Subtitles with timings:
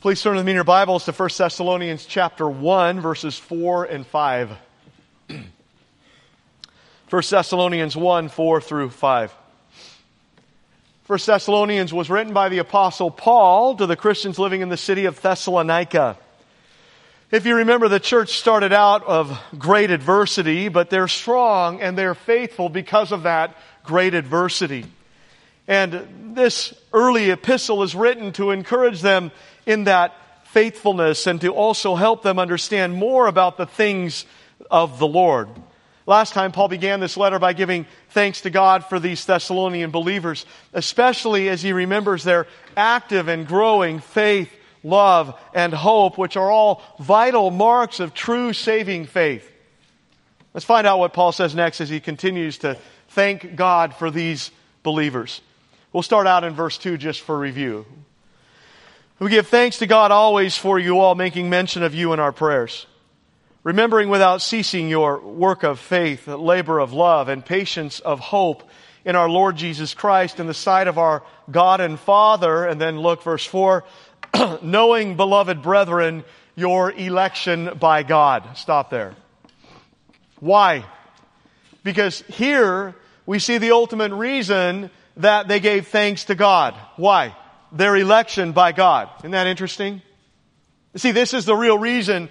[0.00, 4.06] Please turn with me in your Bibles to 1 Thessalonians chapter 1, verses 4 and
[4.06, 4.50] 5.
[7.10, 9.34] 1 Thessalonians 1, 4 through 5.
[11.06, 15.04] 1 Thessalonians was written by the Apostle Paul to the Christians living in the city
[15.04, 16.16] of Thessalonica.
[17.30, 22.14] If you remember, the church started out of great adversity, but they're strong and they're
[22.14, 23.54] faithful because of that
[23.84, 24.86] great adversity.
[25.68, 29.30] And this early epistle is written to encourage them
[29.66, 30.14] in that
[30.44, 34.24] faithfulness and to also help them understand more about the things
[34.70, 35.48] of the Lord.
[36.06, 40.44] Last time, Paul began this letter by giving thanks to God for these Thessalonian believers,
[40.72, 46.82] especially as he remembers their active and growing faith, love, and hope, which are all
[46.98, 49.48] vital marks of true saving faith.
[50.52, 52.76] Let's find out what Paul says next as he continues to
[53.10, 54.50] thank God for these
[54.82, 55.40] believers.
[55.92, 57.86] We'll start out in verse 2 just for review.
[59.20, 62.32] We give thanks to God always for you all, making mention of you in our
[62.32, 62.86] prayers.
[63.62, 68.62] Remembering without ceasing your work of faith, labor of love, and patience of hope
[69.04, 72.64] in our Lord Jesus Christ in the sight of our God and Father.
[72.64, 73.84] And then look, verse 4
[74.62, 76.24] knowing, beloved brethren,
[76.56, 78.56] your election by God.
[78.56, 79.14] Stop there.
[80.38, 80.86] Why?
[81.84, 82.94] Because here
[83.26, 86.74] we see the ultimate reason that they gave thanks to God.
[86.96, 87.36] Why?
[87.72, 89.08] Their election by God.
[89.20, 90.02] Isn't that interesting?
[90.96, 92.28] See, this is the real reason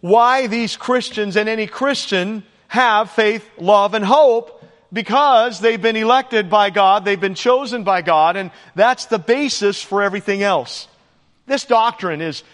[0.00, 6.48] why these Christians and any Christian have faith, love, and hope because they've been elected
[6.48, 10.86] by God, they've been chosen by God, and that's the basis for everything else.
[11.46, 12.44] This doctrine is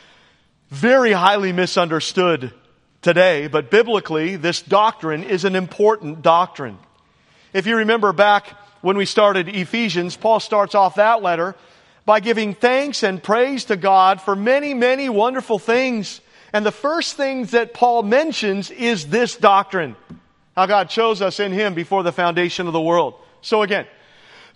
[0.70, 2.53] very highly misunderstood
[3.03, 6.78] today, but biblically, this doctrine is an important doctrine.
[7.53, 8.47] If you remember back
[8.81, 11.56] when we started Ephesians, Paul starts off that letter
[12.05, 16.20] by giving thanks and praise to God for many, many wonderful things.
[16.53, 19.97] And the first things that Paul mentions is this doctrine.
[20.56, 23.15] How God chose us in Him before the foundation of the world.
[23.43, 23.87] So again,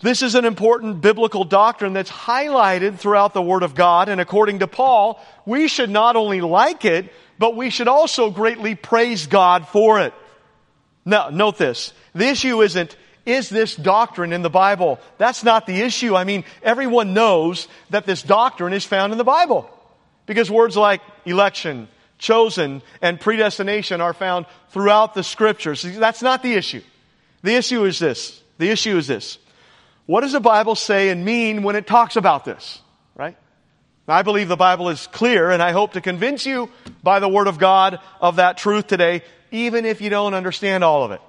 [0.01, 4.09] this is an important biblical doctrine that's highlighted throughout the Word of God.
[4.09, 8.75] And according to Paul, we should not only like it, but we should also greatly
[8.75, 10.13] praise God for it.
[11.05, 11.93] Now, note this.
[12.13, 14.99] The issue isn't is this doctrine in the Bible?
[15.17, 16.15] That's not the issue.
[16.15, 19.69] I mean, everyone knows that this doctrine is found in the Bible.
[20.25, 21.87] Because words like election,
[22.17, 25.81] chosen, and predestination are found throughout the scriptures.
[25.83, 26.81] That's not the issue.
[27.41, 28.41] The issue is this.
[28.57, 29.37] The issue is this.
[30.05, 32.79] What does the Bible say and mean when it talks about this?
[33.15, 33.37] Right?
[34.07, 36.69] I believe the Bible is clear and I hope to convince you
[37.01, 41.03] by the Word of God of that truth today, even if you don't understand all
[41.03, 41.21] of it.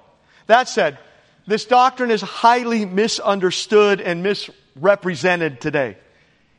[0.45, 0.99] That said,
[1.47, 5.97] this doctrine is highly misunderstood and misrepresented today.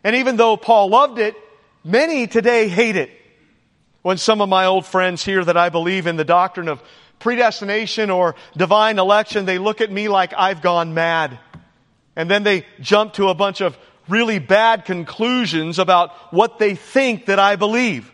[0.03, 1.37] And even though Paul loved it,
[1.84, 3.10] many today hate it.
[4.03, 6.82] When some of my old friends hear that I believe in the doctrine of
[7.19, 11.38] predestination or divine election, they look at me like I've gone mad.
[12.16, 13.76] And then they jump to a bunch of
[14.09, 18.10] really bad conclusions about what they think that I believe.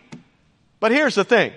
[0.81, 1.53] But here's the thing.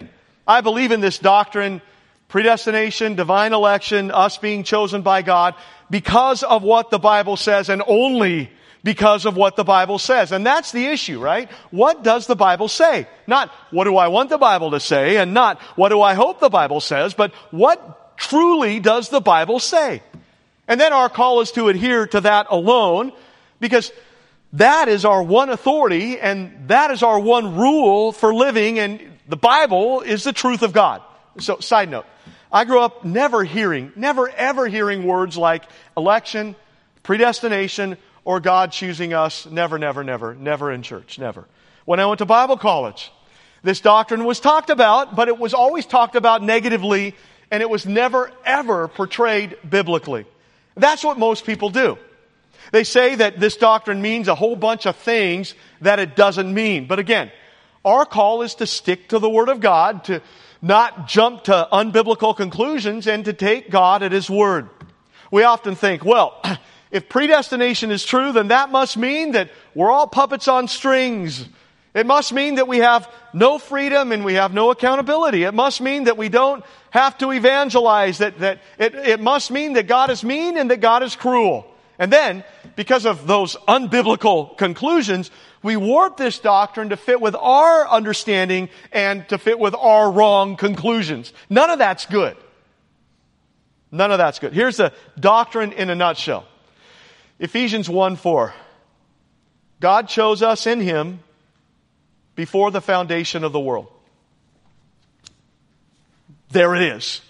[0.47, 1.81] I believe in this doctrine
[2.27, 5.55] predestination, divine election, us being chosen by God
[5.89, 8.51] because of what the Bible says and only
[8.83, 10.31] because of what the Bible says.
[10.31, 11.49] And that's the issue, right?
[11.71, 13.07] What does the Bible say?
[13.25, 16.39] Not what do I want the Bible to say and not what do I hope
[16.39, 20.01] the Bible says, but what truly does the Bible say?
[20.67, 23.13] And then our call is to adhere to that alone
[23.59, 23.91] because
[24.53, 29.37] that is our one authority and that is our one rule for living and the
[29.37, 31.01] Bible is the truth of God.
[31.39, 32.05] So, side note.
[32.57, 35.63] I grew up never hearing, never ever hearing words like
[35.95, 36.55] election,
[37.03, 39.45] predestination, or God choosing us.
[39.45, 41.19] Never, never, never, never in church.
[41.19, 41.45] Never.
[41.85, 43.11] When I went to Bible college,
[43.61, 47.13] this doctrine was talked about, but it was always talked about negatively,
[47.51, 50.25] and it was never ever portrayed biblically.
[50.73, 51.99] That's what most people do.
[52.71, 56.87] They say that this doctrine means a whole bunch of things that it doesn't mean.
[56.87, 57.31] But again,
[57.85, 60.23] our call is to stick to the Word of God, to
[60.61, 64.69] not jump to unbiblical conclusions and to take God at His word.
[65.31, 66.41] We often think, well,
[66.91, 71.47] if predestination is true, then that must mean that we're all puppets on strings.
[71.93, 75.43] It must mean that we have no freedom and we have no accountability.
[75.43, 79.73] It must mean that we don't have to evangelize, that, that it, it must mean
[79.73, 81.65] that God is mean and that God is cruel.
[81.99, 82.43] And then,
[82.75, 85.31] because of those unbiblical conclusions,
[85.63, 90.55] we warp this doctrine to fit with our understanding and to fit with our wrong
[90.55, 91.33] conclusions.
[91.49, 92.37] None of that's good.
[93.91, 94.53] None of that's good.
[94.53, 96.45] Here's the doctrine in a nutshell.
[97.39, 98.53] Ephesians 1 4.
[99.79, 101.19] God chose us in Him
[102.35, 103.87] before the foundation of the world.
[106.49, 107.21] There it is.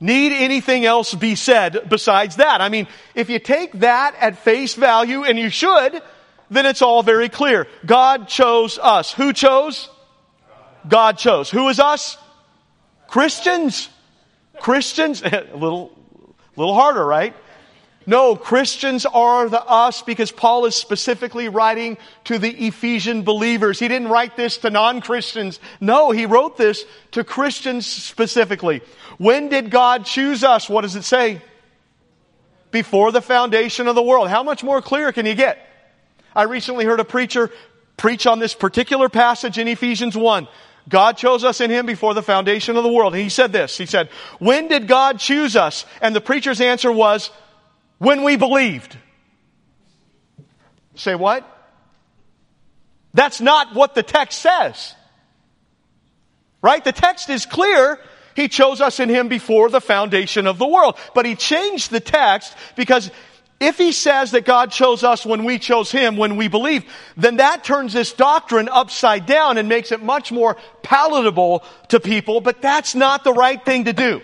[0.00, 2.62] Need anything else be said besides that?
[2.62, 6.02] I mean, if you take that at face value, and you should,
[6.50, 7.66] then it's all very clear.
[7.86, 9.12] God chose us.
[9.12, 9.88] Who chose?
[10.88, 11.48] God chose.
[11.50, 12.18] Who is us?
[13.06, 13.88] Christians.
[14.60, 15.22] Christians.
[15.24, 15.96] a little,
[16.56, 17.34] little harder, right?
[18.06, 23.78] No, Christians are the us because Paul is specifically writing to the Ephesian believers.
[23.78, 25.60] He didn't write this to non-Christians.
[25.80, 28.80] No, he wrote this to Christians specifically.
[29.18, 30.68] When did God choose us?
[30.68, 31.42] What does it say?
[32.72, 34.28] Before the foundation of the world.
[34.28, 35.69] How much more clear can you get?
[36.34, 37.50] I recently heard a preacher
[37.96, 40.48] preach on this particular passage in Ephesians 1.
[40.88, 43.14] God chose us in Him before the foundation of the world.
[43.14, 43.76] He said this.
[43.76, 45.84] He said, when did God choose us?
[46.00, 47.30] And the preacher's answer was,
[47.98, 48.96] when we believed.
[50.94, 51.46] Say what?
[53.12, 54.94] That's not what the text says.
[56.62, 56.82] Right?
[56.82, 57.98] The text is clear.
[58.34, 60.96] He chose us in Him before the foundation of the world.
[61.14, 63.10] But He changed the text because
[63.60, 66.84] if He says that God chose us when we chose Him, when we believe,
[67.16, 72.40] then that turns this doctrine upside down and makes it much more palatable to people,
[72.40, 74.22] but that's not the right thing to do.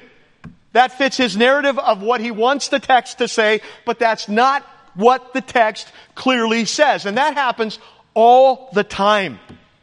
[0.72, 4.62] That fits his narrative of what he wants the text to say, but that's not
[4.94, 7.06] what the text clearly says.
[7.06, 7.78] And that happens
[8.12, 9.38] all the time.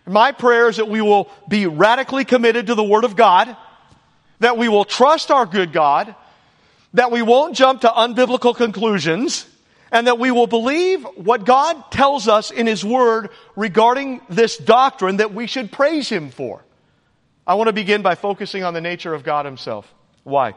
[0.05, 3.55] My prayer is that we will be radically committed to the Word of God,
[4.39, 6.13] that we will trust our good God,
[6.93, 9.47] that we won't jump to unbiblical conclusions,
[9.91, 15.17] and that we will believe what God tells us in His Word regarding this doctrine
[15.17, 16.63] that we should praise Him for.
[17.45, 19.91] I want to begin by focusing on the nature of God Himself.
[20.23, 20.55] Why?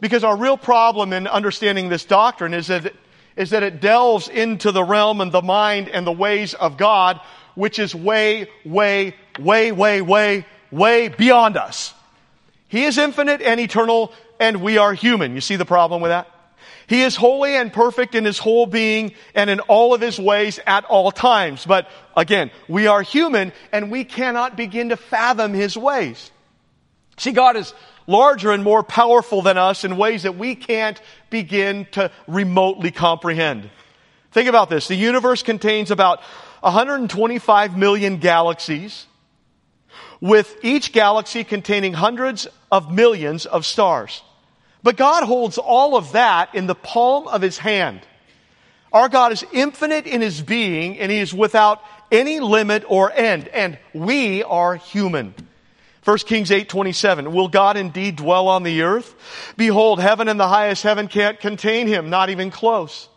[0.00, 2.92] Because our real problem in understanding this doctrine is that,
[3.36, 7.20] is that it delves into the realm and the mind and the ways of God,
[7.54, 11.92] which is way, way, way, way, way, way beyond us.
[12.68, 14.12] He is infinite and eternal,
[14.42, 15.34] and we are human.
[15.34, 16.28] You see the problem with that?
[16.88, 20.58] He is holy and perfect in his whole being and in all of his ways
[20.66, 21.64] at all times.
[21.64, 26.30] But again, we are human and we cannot begin to fathom his ways.
[27.18, 27.72] See, God is
[28.08, 31.00] larger and more powerful than us in ways that we can't
[31.30, 33.70] begin to remotely comprehend.
[34.32, 34.88] Think about this.
[34.88, 36.20] The universe contains about
[36.62, 39.06] 125 million galaxies,
[40.20, 44.22] with each galaxy containing hundreds of millions of stars.
[44.82, 48.00] But God holds all of that in the palm of His hand.
[48.92, 53.48] Our God is infinite in His being, and He is without any limit or end,
[53.48, 55.34] and we are human.
[56.04, 59.14] 1 Kings 8:27 Will God indeed dwell on the earth?
[59.56, 63.08] Behold, heaven and the highest heaven can't contain him, not even close.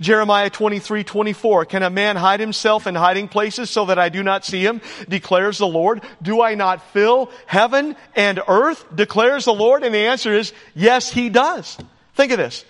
[0.00, 1.64] Jeremiah 23, 24.
[1.66, 4.80] Can a man hide himself in hiding places so that I do not see him?
[5.08, 6.02] Declares the Lord.
[6.20, 8.84] Do I not fill heaven and earth?
[8.94, 9.82] Declares the Lord.
[9.82, 11.78] And the answer is, yes, he does.
[12.14, 12.64] Think of this.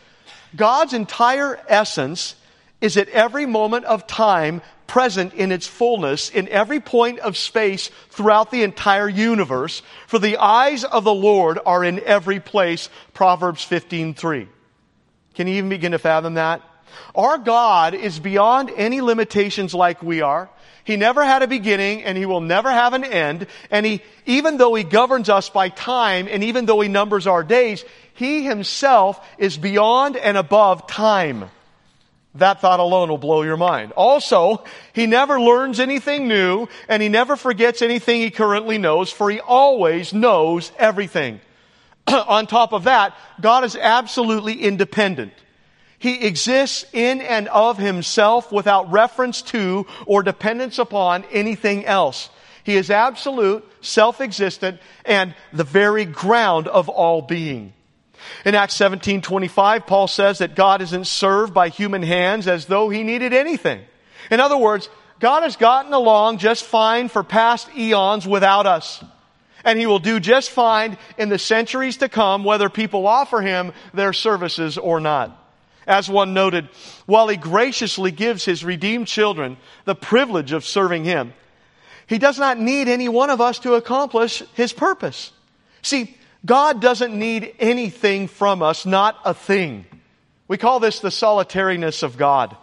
[0.55, 2.35] God's entire essence
[2.81, 7.91] is at every moment of time present in its fullness in every point of space
[8.11, 9.81] throughout the entire universe.
[10.07, 12.91] For the eyes of the Lord are in every place.
[13.15, 14.49] Proverbs 15:3.
[15.35, 16.61] Can you even begin to fathom that?
[17.15, 20.51] Our God is beyond any limitations like we are.
[20.85, 23.47] He never had a beginning and he will never have an end.
[23.71, 27.45] And he, even though he governs us by time and even though he numbers our
[27.45, 27.85] days,
[28.15, 31.51] he himself is beyond and above time.
[32.37, 33.93] That thought alone will blow your mind.
[33.93, 39.31] Also, he never learns anything new and he never forgets anything he currently knows, for
[39.31, 41.41] he always knows everything.
[42.07, 45.33] On top of that, God is absolutely independent.
[46.03, 52.29] He exists in and of himself without reference to or dependence upon anything else.
[52.65, 57.73] He is absolute, self-existent, and the very ground of all being.
[58.45, 62.89] In Acts 17, 25, Paul says that God isn't served by human hands as though
[62.89, 63.81] he needed anything.
[64.29, 64.89] In other words,
[65.21, 69.05] God has gotten along just fine for past eons without us.
[69.65, 73.73] And he will do just fine in the centuries to come, whether people offer him
[73.95, 75.39] their services or not.
[75.87, 76.69] As one noted,
[77.07, 81.33] while he graciously gives his redeemed children the privilege of serving him,
[82.07, 85.33] he does not need any one of us to accomplish his purpose.
[85.83, 89.87] See, God doesn't need anything from us, not a thing.
[90.49, 92.57] We call this the solitariness of God.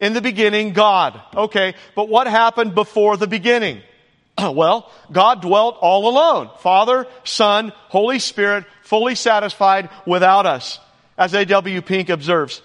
[0.00, 1.20] In the beginning, God.
[1.34, 3.80] Okay, but what happened before the beginning?
[4.38, 6.50] well, God dwelt all alone.
[6.58, 10.80] Father, Son, Holy Spirit, fully satisfied without us.
[11.18, 11.82] As A.W.
[11.82, 12.62] Pink observes,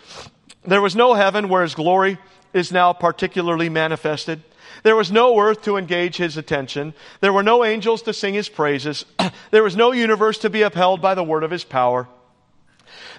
[0.63, 2.17] there was no heaven where his glory
[2.53, 4.43] is now particularly manifested.
[4.83, 6.93] There was no earth to engage his attention.
[7.19, 9.05] There were no angels to sing his praises.
[9.51, 12.07] there was no universe to be upheld by the word of his power.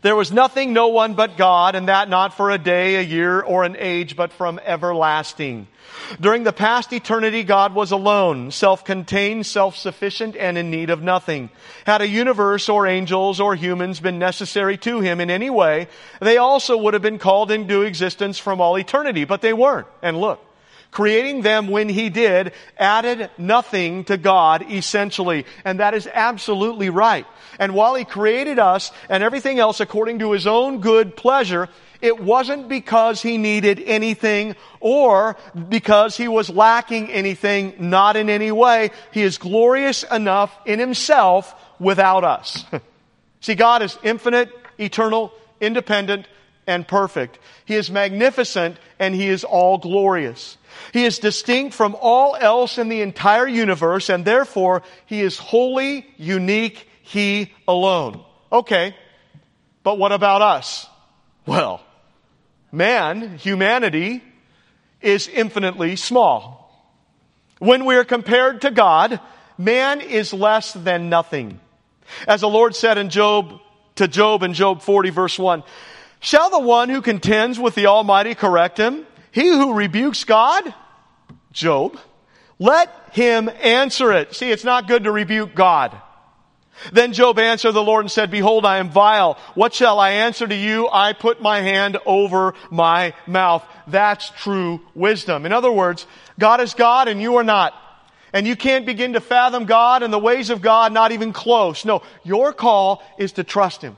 [0.02, 3.41] There was nothing, no one but God, and that not for a day, a year,
[3.41, 5.69] or an age, but from everlasting.
[6.21, 11.50] During the past eternity, God was alone, self-contained, self-sufficient, and in need of nothing.
[11.87, 15.88] Had a universe or angels or humans been necessary to Him in any way,
[16.21, 19.87] they also would have been called into existence from all eternity, but they weren't.
[20.02, 20.45] And look,
[20.92, 25.46] Creating them when he did added nothing to God essentially.
[25.64, 27.26] And that is absolutely right.
[27.58, 31.70] And while he created us and everything else according to his own good pleasure,
[32.02, 35.37] it wasn't because he needed anything or
[35.68, 38.90] because he was lacking anything, not in any way.
[39.12, 42.66] He is glorious enough in himself without us.
[43.40, 46.28] See, God is infinite, eternal, independent,
[46.66, 47.38] and perfect.
[47.64, 50.58] He is magnificent and he is all glorious.
[50.92, 56.06] He is distinct from all else in the entire universe, and therefore he is wholly
[56.18, 58.22] unique, he alone.
[58.52, 58.94] Okay,
[59.82, 60.87] but what about us?
[61.46, 61.80] Well,
[62.70, 64.22] man, humanity,
[65.00, 66.62] is infinitely small.
[67.58, 69.18] When we are compared to God,
[69.56, 71.58] man is less than nothing.
[72.28, 73.61] As the Lord said in Job,
[73.96, 75.62] to Job in Job 40 verse 1,
[76.20, 79.06] Shall the one who contends with the Almighty correct him?
[79.32, 80.72] He who rebukes God?
[81.52, 81.98] Job.
[82.58, 84.34] Let him answer it.
[84.34, 86.00] See, it's not good to rebuke God.
[86.92, 89.38] Then Job answered the Lord and said, Behold, I am vile.
[89.54, 90.88] What shall I answer to you?
[90.88, 93.64] I put my hand over my mouth.
[93.86, 95.46] That's true wisdom.
[95.46, 96.06] In other words,
[96.38, 97.74] God is God and you are not.
[98.32, 101.84] And you can't begin to fathom God and the ways of God, not even close.
[101.84, 103.96] No, your call is to trust Him.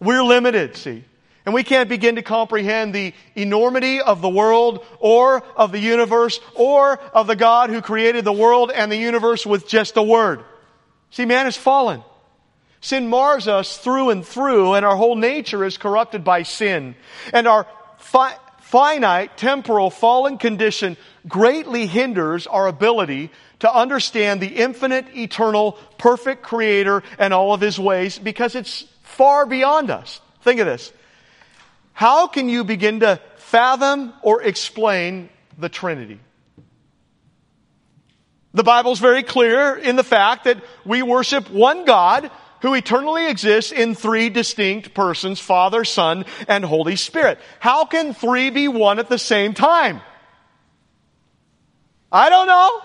[0.00, 1.04] We're limited, see.
[1.50, 6.38] And we can't begin to comprehend the enormity of the world or of the universe
[6.54, 10.44] or of the God who created the world and the universe with just a word.
[11.10, 12.04] See, man is fallen.
[12.80, 16.94] Sin mars us through and through and our whole nature is corrupted by sin.
[17.32, 17.66] And our
[17.98, 26.44] fi- finite, temporal, fallen condition greatly hinders our ability to understand the infinite, eternal, perfect
[26.44, 30.20] creator and all of his ways because it's far beyond us.
[30.42, 30.92] Think of this.
[32.00, 35.28] How can you begin to fathom or explain
[35.58, 36.18] the Trinity?
[38.54, 42.30] The Bible's very clear in the fact that we worship one God
[42.62, 47.38] who eternally exists in three distinct persons, Father, Son, and Holy Spirit.
[47.58, 50.00] How can three be one at the same time?
[52.10, 52.80] I don't know.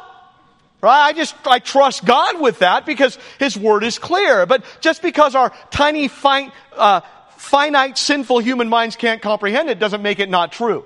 [0.82, 1.06] Right?
[1.06, 4.46] I just, I trust God with that because His Word is clear.
[4.46, 7.00] But just because our tiny, fine, uh,
[7.46, 10.86] finite, sinful human minds can't comprehend it doesn't make it not true.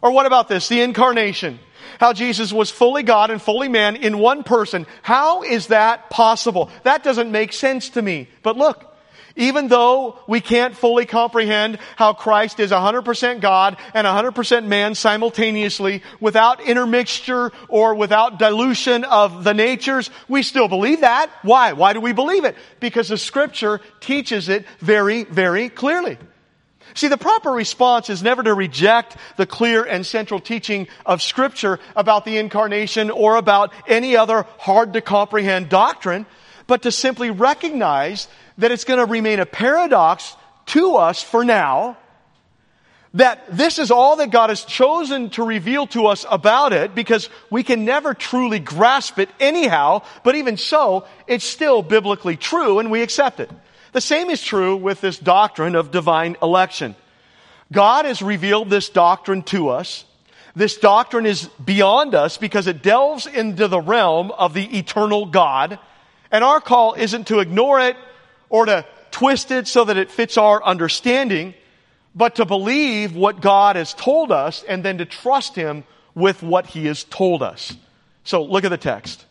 [0.00, 0.68] Or what about this?
[0.68, 1.58] The incarnation.
[1.98, 4.86] How Jesus was fully God and fully man in one person.
[5.02, 6.70] How is that possible?
[6.82, 8.28] That doesn't make sense to me.
[8.42, 8.95] But look,
[9.36, 16.02] even though we can't fully comprehend how Christ is 100% God and 100% man simultaneously
[16.20, 21.30] without intermixture or without dilution of the natures, we still believe that.
[21.42, 21.72] Why?
[21.74, 22.56] Why do we believe it?
[22.80, 26.18] Because the scripture teaches it very, very clearly.
[26.94, 31.78] See, the proper response is never to reject the clear and central teaching of scripture
[31.94, 36.24] about the incarnation or about any other hard to comprehend doctrine,
[36.66, 41.96] but to simply recognize that it's going to remain a paradox to us for now,
[43.14, 47.30] that this is all that God has chosen to reveal to us about it because
[47.50, 52.90] we can never truly grasp it anyhow, but even so, it's still biblically true and
[52.90, 53.50] we accept it.
[53.92, 56.94] The same is true with this doctrine of divine election.
[57.72, 60.04] God has revealed this doctrine to us.
[60.54, 65.78] This doctrine is beyond us because it delves into the realm of the eternal God.
[66.30, 67.96] And our call isn't to ignore it
[68.48, 71.54] or to twist it so that it fits our understanding,
[72.14, 76.66] but to believe what God has told us and then to trust Him with what
[76.66, 77.76] He has told us.
[78.24, 79.24] So look at the text.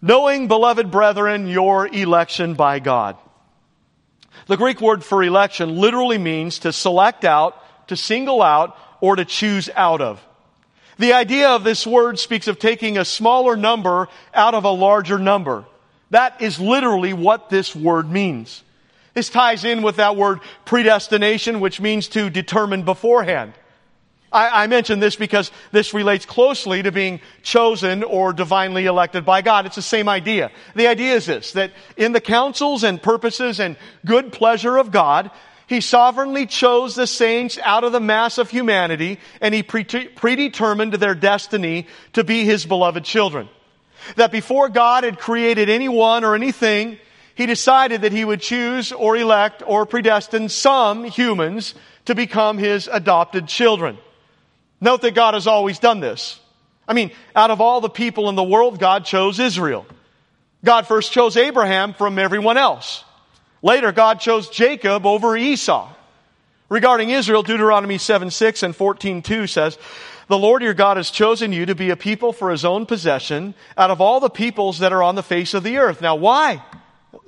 [0.00, 3.16] Knowing, beloved brethren, your election by God.
[4.48, 7.56] The Greek word for election literally means to select out,
[7.88, 10.24] to single out, or to choose out of.
[10.98, 15.18] The idea of this word speaks of taking a smaller number out of a larger
[15.18, 15.64] number.
[16.12, 18.62] That is literally what this word means.
[19.14, 23.54] This ties in with that word predestination, which means to determine beforehand.
[24.30, 29.40] I, I mention this because this relates closely to being chosen or divinely elected by
[29.40, 29.64] God.
[29.64, 30.50] It's the same idea.
[30.74, 35.30] The idea is this, that in the counsels and purposes and good pleasure of God,
[35.66, 41.14] He sovereignly chose the saints out of the mass of humanity and he predetermined their
[41.14, 43.48] destiny to be his beloved children.
[44.16, 46.98] That before God had created anyone or anything,
[47.34, 52.88] he decided that he would choose or elect or predestine some humans to become his
[52.88, 53.98] adopted children.
[54.80, 56.40] Note that God has always done this.
[56.86, 59.86] I mean, out of all the people in the world, God chose Israel.
[60.64, 63.04] God first chose Abraham from everyone else.
[63.62, 65.92] Later, God chose Jacob over Esau.
[66.68, 69.78] Regarding Israel, Deuteronomy 7 6 and 14 2 says,
[70.32, 73.52] The Lord your God has chosen you to be a people for his own possession
[73.76, 76.00] out of all the peoples that are on the face of the earth.
[76.00, 76.64] Now, why?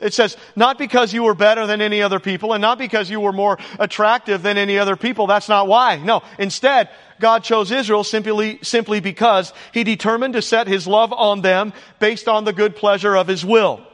[0.00, 3.20] It says, not because you were better than any other people and not because you
[3.20, 5.26] were more attractive than any other people.
[5.26, 5.99] That's not why.
[5.99, 6.23] No.
[6.38, 6.88] Instead,
[7.20, 12.26] God chose Israel simply, simply because He determined to set His love on them based
[12.26, 13.87] on the good pleasure of His will.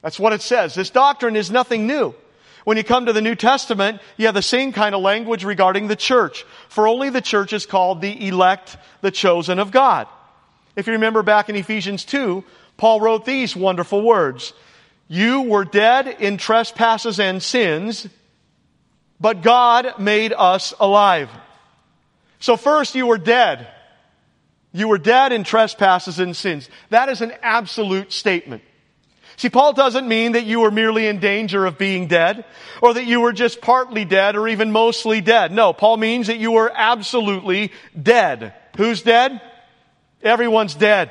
[0.00, 0.74] That's what it says.
[0.74, 2.14] This doctrine is nothing new.
[2.64, 5.88] When you come to the New Testament, you have the same kind of language regarding
[5.88, 6.44] the church.
[6.68, 10.06] For only the church is called the elect, the chosen of God.
[10.76, 12.44] If you remember back in Ephesians 2,
[12.76, 14.52] Paul wrote these wonderful words.
[15.08, 18.08] You were dead in trespasses and sins,
[19.20, 21.30] but God made us alive.
[22.38, 23.66] So first you were dead.
[24.72, 26.70] You were dead in trespasses and sins.
[26.90, 28.62] That is an absolute statement.
[29.40, 32.44] See, Paul doesn't mean that you were merely in danger of being dead,
[32.82, 35.50] or that you were just partly dead, or even mostly dead.
[35.50, 38.52] No, Paul means that you were absolutely dead.
[38.76, 39.40] Who's dead?
[40.22, 41.10] Everyone's dead.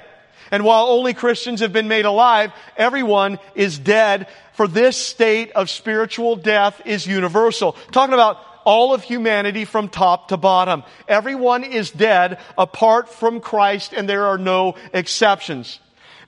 [0.52, 4.28] And while only Christians have been made alive, everyone is dead.
[4.54, 7.72] For this state of spiritual death is universal.
[7.92, 10.84] Talking about all of humanity from top to bottom.
[11.08, 15.80] Everyone is dead apart from Christ and there are no exceptions.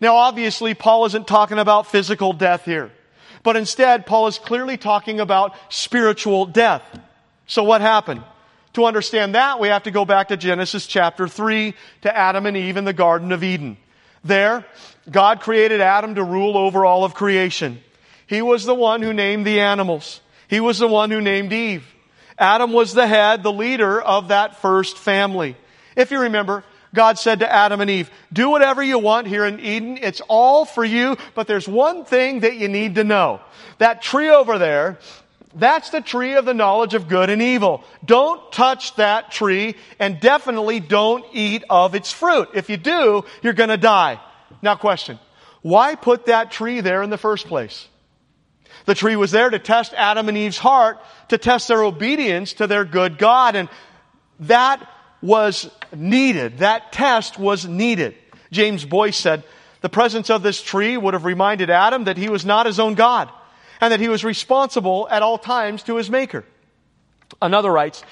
[0.01, 2.91] Now obviously Paul isn't talking about physical death here.
[3.43, 6.84] But instead, Paul is clearly talking about spiritual death.
[7.48, 8.24] So what happened?
[8.74, 12.55] To understand that, we have to go back to Genesis chapter 3 to Adam and
[12.55, 13.77] Eve in the Garden of Eden.
[14.24, 14.65] There,
[15.10, 17.82] God created Adam to rule over all of creation.
[18.28, 20.21] He was the one who named the animals.
[20.47, 21.86] He was the one who named Eve.
[22.38, 25.58] Adam was the head, the leader of that first family.
[25.95, 29.60] If you remember, God said to Adam and Eve, do whatever you want here in
[29.60, 29.97] Eden.
[30.01, 33.39] It's all for you, but there's one thing that you need to know.
[33.77, 34.99] That tree over there,
[35.56, 37.84] that's the tree of the knowledge of good and evil.
[38.04, 42.49] Don't touch that tree and definitely don't eat of its fruit.
[42.54, 44.19] If you do, you're gonna die.
[44.62, 45.19] Now question.
[45.62, 47.88] Why put that tree there in the first place?
[48.86, 50.99] The tree was there to test Adam and Eve's heart,
[51.30, 53.69] to test their obedience to their good God, and
[54.41, 54.88] that
[55.21, 56.60] was needed.
[56.60, 58.15] That test was needed.
[58.51, 59.43] James Boice said,
[59.81, 62.93] the presence of this tree would have reminded Adam that he was not his own
[62.93, 63.29] God
[63.79, 66.45] and that he was responsible at all times to his maker.
[67.41, 68.03] Another writes,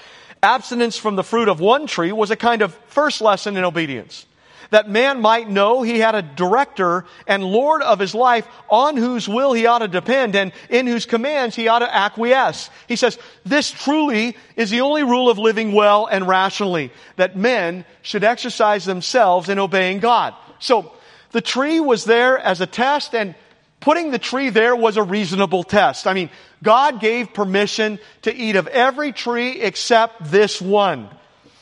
[0.42, 4.26] abstinence from the fruit of one tree was a kind of first lesson in obedience.
[4.70, 9.28] That man might know he had a director and Lord of his life on whose
[9.28, 12.70] will he ought to depend and in whose commands he ought to acquiesce.
[12.86, 17.84] He says, this truly is the only rule of living well and rationally, that men
[18.02, 20.34] should exercise themselves in obeying God.
[20.58, 20.92] So,
[21.32, 23.36] the tree was there as a test and
[23.80, 26.06] Putting the tree there was a reasonable test.
[26.06, 26.28] I mean,
[26.62, 31.08] God gave permission to eat of every tree except this one.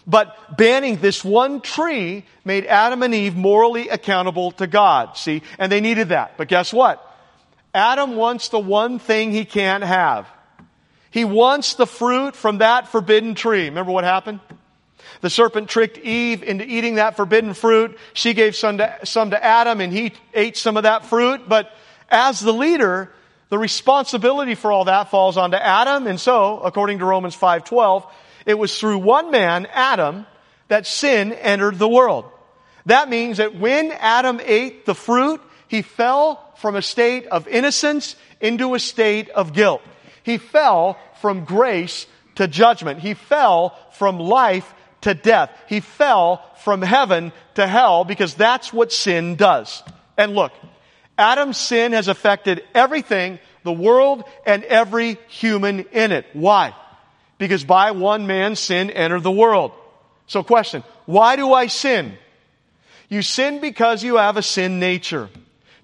[0.09, 5.19] But banning this one tree made Adam and Eve morally accountable to God.
[5.19, 5.43] See?
[5.59, 6.39] And they needed that.
[6.39, 7.05] But guess what?
[7.75, 10.27] Adam wants the one thing he can't have.
[11.11, 13.67] He wants the fruit from that forbidden tree.
[13.67, 14.41] Remember what happened?
[15.21, 17.99] The serpent tricked Eve into eating that forbidden fruit.
[18.15, 21.49] She gave some to, some to Adam and he ate some of that fruit.
[21.49, 21.71] But
[22.09, 23.13] as the leader,
[23.51, 26.07] the responsibility for all that falls onto Adam.
[26.07, 28.07] And so, according to Romans 5:12,
[28.49, 30.27] it was through one man, Adam,
[30.69, 32.25] that sin entered the world.
[32.87, 38.17] That means that when Adam ate the fruit, he fell from a state of innocence
[38.41, 39.83] into a state of guilt.
[40.23, 42.07] He fell from grace
[42.37, 43.01] to judgment.
[43.01, 45.51] He fell from life to death.
[45.69, 49.83] He fell from heaven to hell because that's what sin does.
[50.17, 50.53] And look,
[51.19, 56.25] Adam's sin has affected everything, the world, and every human in it.
[56.33, 56.75] Why?
[57.39, 59.73] Because by one man sin entered the world.
[60.27, 62.19] So question, why do I sin?
[63.09, 65.31] You sin because you have a sin nature.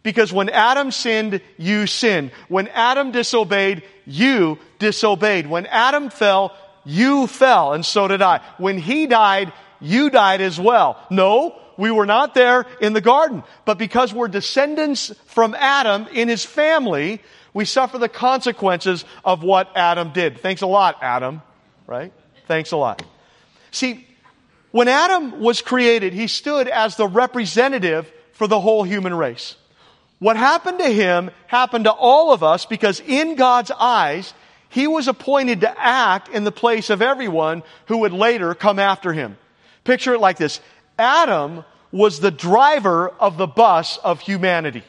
[0.03, 2.31] Because when Adam sinned, you sinned.
[2.49, 5.47] When Adam disobeyed, you disobeyed.
[5.47, 8.41] When Adam fell, you fell, and so did I.
[8.59, 11.01] When he died, you died as well.
[11.11, 13.43] No, we were not there in the garden.
[13.65, 17.23] But because we're descendants from Adam in his family,
[17.55, 20.41] We suffer the consequences of what Adam did.
[20.41, 21.41] Thanks a lot, Adam.
[21.87, 22.13] Right?
[22.47, 23.03] Thanks a lot.
[23.71, 24.07] See,
[24.73, 29.57] when Adam was created, he stood as the representative for the whole human race.
[30.19, 34.35] What happened to him happened to all of us because in God's eyes,
[34.69, 39.13] he was appointed to act in the place of everyone who would later come after
[39.13, 39.37] him.
[39.85, 40.61] Picture it like this.
[40.99, 44.83] Adam was the driver of the bus of humanity.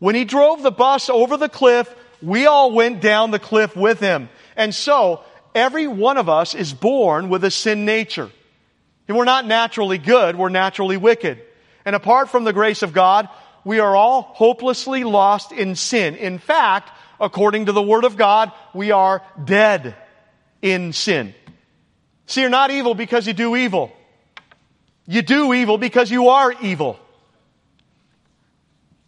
[0.00, 4.00] When he drove the bus over the cliff, we all went down the cliff with
[4.00, 4.28] him.
[4.56, 5.22] And so,
[5.54, 8.30] every one of us is born with a sin nature.
[9.06, 11.42] And we're not naturally good, we're naturally wicked.
[11.84, 13.28] And apart from the grace of God,
[13.64, 16.16] we are all hopelessly lost in sin.
[16.16, 19.94] In fact, according to the Word of God, we are dead
[20.62, 21.34] in sin.
[22.26, 23.92] See, you're not evil because you do evil.
[25.06, 26.98] You do evil because you are evil.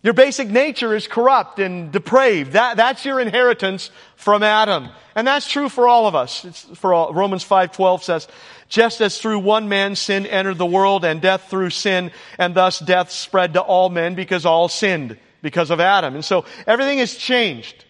[0.02, 2.52] Your basic nature is corrupt and depraved.
[2.52, 4.88] That, that's your inheritance from Adam.
[5.14, 6.44] And that's true for all of us.
[6.44, 8.28] It's for all, Romans 5.12 says,
[8.68, 12.80] just as through one man sin entered the world and death through sin, and thus
[12.80, 16.14] death spread to all men because all sinned because of Adam.
[16.14, 17.84] And so everything has changed.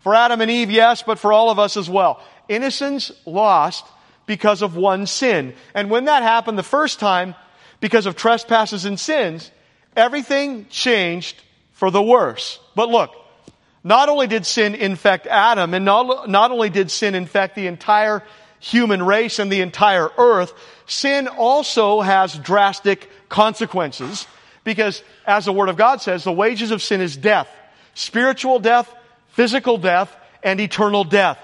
[0.00, 2.22] For Adam and Eve, yes, but for all of us as well.
[2.48, 3.84] Innocence lost
[4.26, 5.54] because of one sin.
[5.74, 7.34] And when that happened the first time,
[7.80, 9.50] because of trespasses and sins,
[9.96, 11.42] everything changed
[11.78, 12.58] for the worse.
[12.74, 13.14] But look,
[13.84, 18.24] not only did sin infect Adam, and not, not only did sin infect the entire
[18.58, 20.52] human race and the entire earth,
[20.86, 24.26] sin also has drastic consequences
[24.64, 27.48] because, as the Word of God says, the wages of sin is death.
[27.94, 28.92] Spiritual death,
[29.28, 31.38] physical death, and eternal death.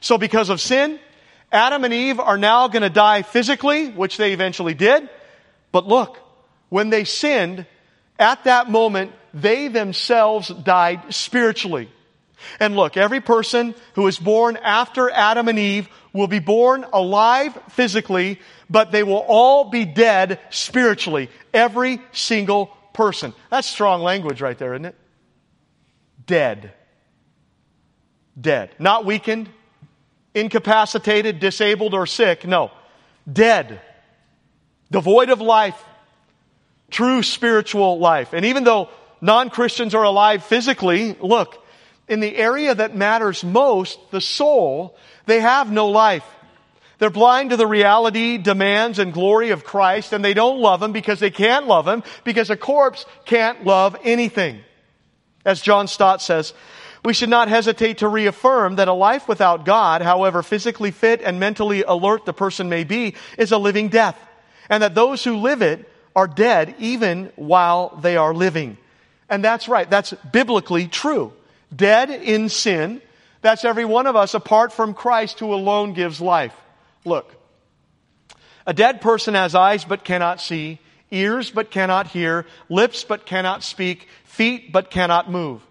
[0.00, 0.98] So because of sin,
[1.52, 5.06] Adam and Eve are now going to die physically, which they eventually did.
[5.70, 6.18] But look,
[6.70, 7.66] when they sinned,
[8.18, 11.88] at that moment, they themselves died spiritually.
[12.58, 17.56] And look, every person who is born after Adam and Eve will be born alive
[17.70, 21.30] physically, but they will all be dead spiritually.
[21.54, 23.32] Every single person.
[23.50, 24.96] That's strong language right there, isn't it?
[26.26, 26.72] Dead
[28.40, 28.70] dead.
[28.78, 29.48] Not weakened,
[30.34, 32.46] incapacitated, disabled, or sick.
[32.46, 32.70] No.
[33.30, 33.80] Dead.
[34.90, 35.82] Devoid of life.
[36.90, 38.32] True spiritual life.
[38.32, 38.88] And even though
[39.20, 41.62] non Christians are alive physically, look,
[42.08, 46.24] in the area that matters most, the soul, they have no life.
[46.98, 50.92] They're blind to the reality, demands, and glory of Christ, and they don't love Him
[50.92, 54.60] because they can't love Him, because a corpse can't love anything.
[55.44, 56.54] As John Stott says,
[57.04, 61.38] we should not hesitate to reaffirm that a life without God, however physically fit and
[61.38, 64.18] mentally alert the person may be, is a living death.
[64.68, 68.78] And that those who live it are dead even while they are living.
[69.28, 69.88] And that's right.
[69.88, 71.32] That's biblically true.
[71.74, 73.02] Dead in sin.
[73.42, 76.54] That's every one of us apart from Christ who alone gives life.
[77.04, 77.32] Look.
[78.66, 83.62] A dead person has eyes but cannot see, ears but cannot hear, lips but cannot
[83.62, 85.62] speak, feet but cannot move.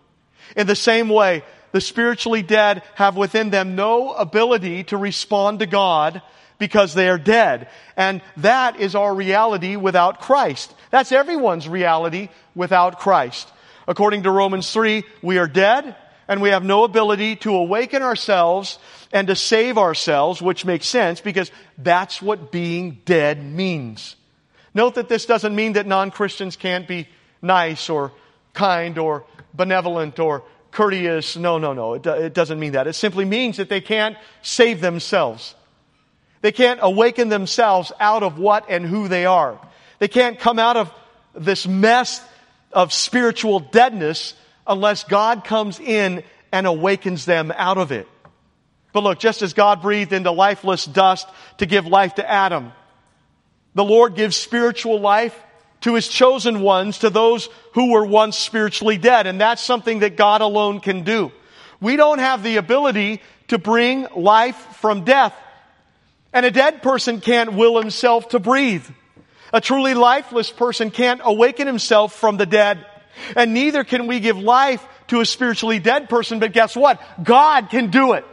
[0.56, 5.66] In the same way, the spiritually dead have within them no ability to respond to
[5.66, 6.22] God
[6.58, 7.68] because they are dead.
[7.98, 10.74] And that is our reality without Christ.
[10.92, 13.52] That's everyone's reality without Christ.
[13.88, 15.96] According to Romans 3, we are dead
[16.28, 18.80] and we have no ability to awaken ourselves
[19.12, 24.16] and to save ourselves, which makes sense because that's what being dead means.
[24.74, 27.08] Note that this doesn't mean that non-Christians can't be
[27.42, 28.12] nice or
[28.54, 31.38] kind or benevolent or courteous.
[31.38, 31.94] No, no, no.
[31.94, 32.88] It, it doesn't mean that.
[32.88, 35.56] It simply means that they can't save themselves.
[36.46, 39.60] They can't awaken themselves out of what and who they are.
[39.98, 40.92] They can't come out of
[41.34, 42.24] this mess
[42.72, 44.36] of spiritual deadness
[44.68, 48.08] unless God comes in and awakens them out of it.
[48.94, 51.28] But look, just as God breathed into lifeless dust
[51.58, 52.74] to give life to Adam,
[53.74, 55.36] the Lord gives spiritual life
[55.82, 59.26] to his chosen ones, to those who were once spiritually dead.
[59.26, 61.32] And that's something that God alone can do.
[61.82, 65.34] We don't have the ability to bring life from death.
[66.36, 68.86] And a dead person can't will himself to breathe.
[69.54, 72.86] A truly lifeless person can't awaken himself from the dead.
[73.38, 77.02] And neither can we give life to a spiritually dead person, but guess what?
[77.24, 78.26] God can do it.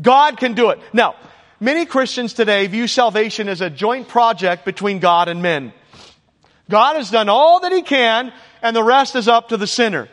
[0.00, 0.78] God can do it.
[0.94, 1.16] Now,
[1.60, 5.74] many Christians today view salvation as a joint project between God and men.
[6.70, 10.08] God has done all that He can, and the rest is up to the sinner.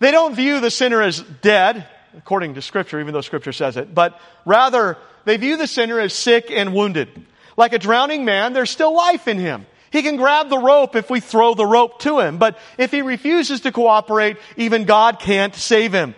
[0.00, 1.86] They don't view the sinner as dead,
[2.18, 6.12] according to Scripture, even though Scripture says it, but rather they view the sinner as
[6.12, 7.08] sick and wounded.
[7.56, 9.66] Like a drowning man, there's still life in him.
[9.90, 13.02] He can grab the rope if we throw the rope to him, but if he
[13.02, 16.14] refuses to cooperate, even God can't save him.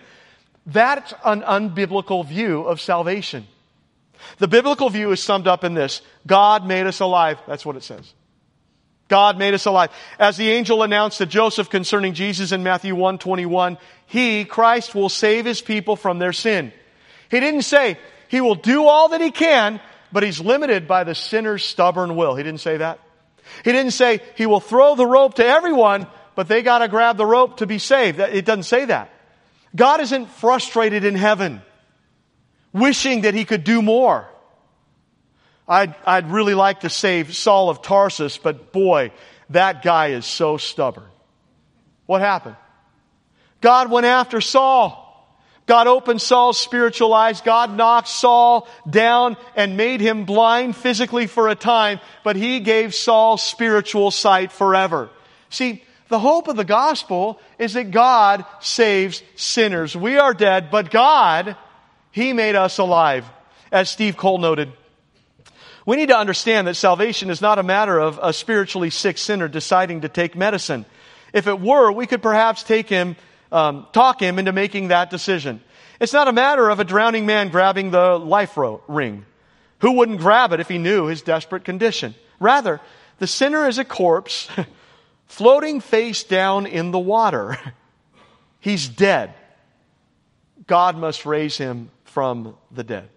[0.65, 3.47] That's an unbiblical view of salvation.
[4.37, 7.37] The biblical view is summed up in this God made us alive.
[7.47, 8.13] That's what it says.
[9.07, 9.91] God made us alive.
[10.17, 15.09] As the angel announced to Joseph concerning Jesus in Matthew 1 21, He, Christ, will
[15.09, 16.71] save His people from their sin.
[17.29, 19.79] He didn't say He will do all that He can,
[20.11, 22.35] but He's limited by the sinner's stubborn will.
[22.35, 22.99] He didn't say that.
[23.63, 27.25] He didn't say He will throw the rope to everyone, but they gotta grab the
[27.25, 28.19] rope to be saved.
[28.19, 29.11] It doesn't say that.
[29.75, 31.61] God isn't frustrated in heaven,
[32.73, 34.27] wishing that He could do more.
[35.67, 39.11] I'd, I'd really like to save Saul of Tarsus, but boy,
[39.49, 41.09] that guy is so stubborn.
[42.05, 42.55] What happened?
[43.61, 45.04] God went after Saul.
[45.65, 47.41] God opened Saul's spiritual eyes.
[47.41, 52.93] God knocked Saul down and made him blind physically for a time, but he gave
[52.93, 55.09] Saul spiritual sight forever.
[55.49, 59.95] See, the hope of the gospel is that God saves sinners.
[59.95, 61.57] We are dead, but God,
[62.11, 63.25] He made us alive.
[63.71, 64.71] As Steve Cole noted,
[65.85, 69.47] we need to understand that salvation is not a matter of a spiritually sick sinner
[69.47, 70.85] deciding to take medicine.
[71.33, 73.15] If it were, we could perhaps take him,
[73.51, 75.61] um, talk him into making that decision.
[75.99, 79.25] It's not a matter of a drowning man grabbing the life ro- ring.
[79.79, 82.15] Who wouldn't grab it if he knew his desperate condition?
[82.39, 82.81] Rather,
[83.19, 84.49] the sinner is a corpse
[85.27, 87.57] floating face down in the water.
[88.59, 89.33] He's dead.
[90.67, 93.09] God must raise him from the dead.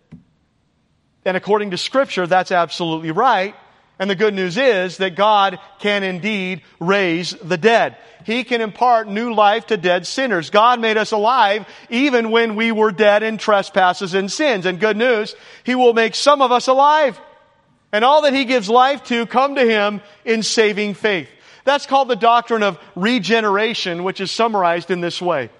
[1.24, 3.54] And according to scripture, that's absolutely right.
[3.98, 7.96] And the good news is that God can indeed raise the dead.
[8.24, 10.50] He can impart new life to dead sinners.
[10.50, 14.66] God made us alive even when we were dead in trespasses and sins.
[14.66, 15.34] And good news,
[15.64, 17.18] He will make some of us alive.
[17.90, 21.28] And all that He gives life to come to Him in saving faith.
[21.64, 25.50] That's called the doctrine of regeneration, which is summarized in this way.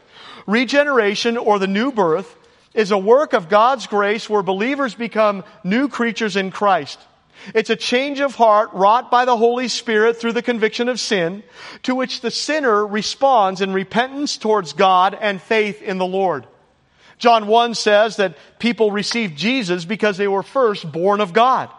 [0.46, 2.37] Regeneration or the new birth
[2.72, 6.98] is a work of God's grace where believers become new creatures in Christ.
[7.55, 11.42] It's a change of heart wrought by the Holy Spirit through the conviction of sin,
[11.85, 16.46] to which the sinner responds in repentance towards God and faith in the Lord.
[17.18, 21.70] John 1 says that people receive Jesus because they were first born of God.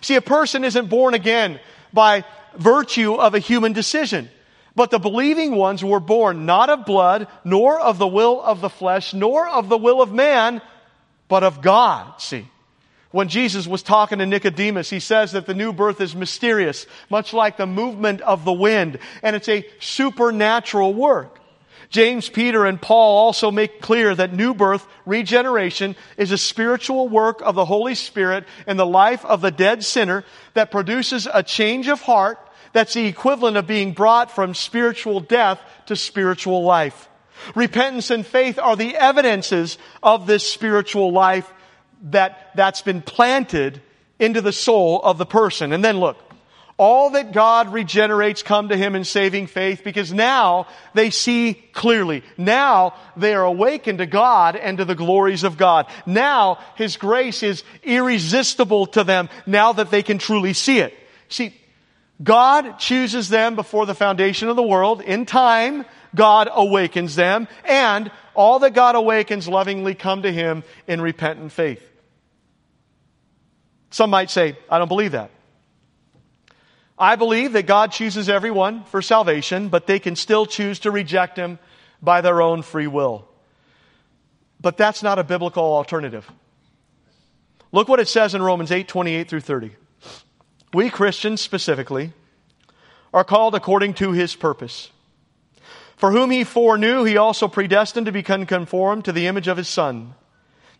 [0.00, 1.60] See, a person isn't born again
[1.92, 2.24] by
[2.56, 4.28] virtue of a human decision.
[4.74, 8.68] But the believing ones were born not of blood, nor of the will of the
[8.68, 10.62] flesh, nor of the will of man,
[11.26, 12.20] but of God.
[12.20, 12.46] See.
[13.10, 17.32] When Jesus was talking to Nicodemus, he says that the new birth is mysterious, much
[17.32, 21.38] like the movement of the wind, and it's a supernatural work.
[21.88, 27.40] James, Peter, and Paul also make clear that new birth, regeneration, is a spiritual work
[27.42, 31.88] of the Holy Spirit in the life of the dead sinner that produces a change
[31.88, 32.38] of heart
[32.74, 37.08] that's the equivalent of being brought from spiritual death to spiritual life.
[37.54, 41.50] Repentance and faith are the evidences of this spiritual life
[42.02, 43.80] that, that's been planted
[44.18, 45.72] into the soul of the person.
[45.72, 46.16] And then look,
[46.78, 52.22] all that God regenerates come to Him in saving faith because now they see clearly.
[52.36, 55.86] Now they are awakened to God and to the glories of God.
[56.06, 60.94] Now His grace is irresistible to them now that they can truly see it.
[61.28, 61.52] See,
[62.22, 65.02] God chooses them before the foundation of the world.
[65.02, 65.84] In time,
[66.14, 71.84] God awakens them, and all that God awakens lovingly come to Him in repentant faith.
[73.90, 75.32] Some might say, I don't believe that.
[76.96, 81.36] I believe that God chooses everyone for salvation, but they can still choose to reject
[81.36, 81.58] Him
[82.00, 83.26] by their own free will.
[84.60, 86.30] But that's not a biblical alternative.
[87.72, 89.72] Look what it says in Romans 8 28 through 30.
[90.72, 92.12] We Christians specifically
[93.12, 94.92] are called according to his purpose.
[95.98, 99.68] For whom he foreknew, he also predestined to become conformed to the image of his
[99.68, 100.14] Son.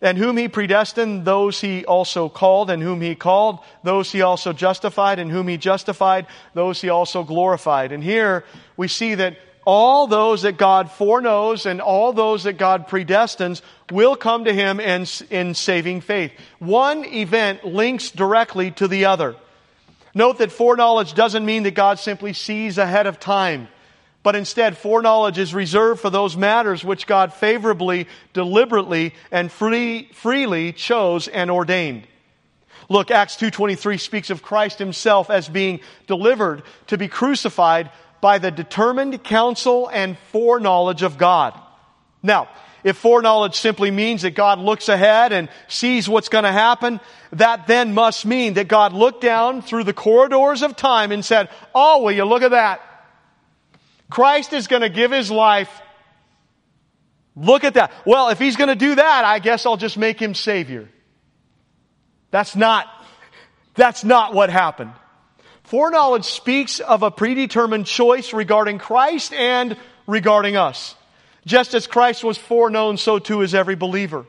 [0.01, 4.53] And whom he predestined, those he also called, and whom he called, those he also
[4.53, 7.91] justified, and whom he justified, those he also glorified.
[7.91, 8.45] And here
[8.77, 14.15] we see that all those that God foreknows and all those that God predestines will
[14.15, 16.33] come to him in, in saving faith.
[16.61, 19.35] One event links directly to the other.
[20.15, 23.69] Note that foreknowledge doesn't mean that God simply sees ahead of time,
[24.23, 30.73] but instead foreknowledge is reserved for those matters which God favorably, deliberately, and free, freely
[30.73, 32.07] chose and ordained.
[32.89, 38.51] Look, Acts 2.23 speaks of Christ himself as being delivered to be crucified by the
[38.51, 41.59] determined counsel and foreknowledge of God.
[42.23, 42.49] Now,
[42.85, 47.01] if foreknowledge simply means that God looks ahead and sees what's going to happen,
[47.33, 51.49] that then must mean that God looked down through the corridors of time and said,
[51.75, 52.81] Oh, will you look at that?
[54.11, 55.71] Christ is going to give his life
[57.41, 57.93] Look at that.
[58.05, 60.89] Well, if he's going to do that, I guess I'll just make him Savior.
[62.31, 62.89] That's not,
[63.75, 64.93] that's not what happened.
[65.65, 70.95] Foreknowledge speaks of a predetermined choice regarding Christ and regarding us.
[71.47, 74.27] Just as Christ was foreknown, so too is every believer.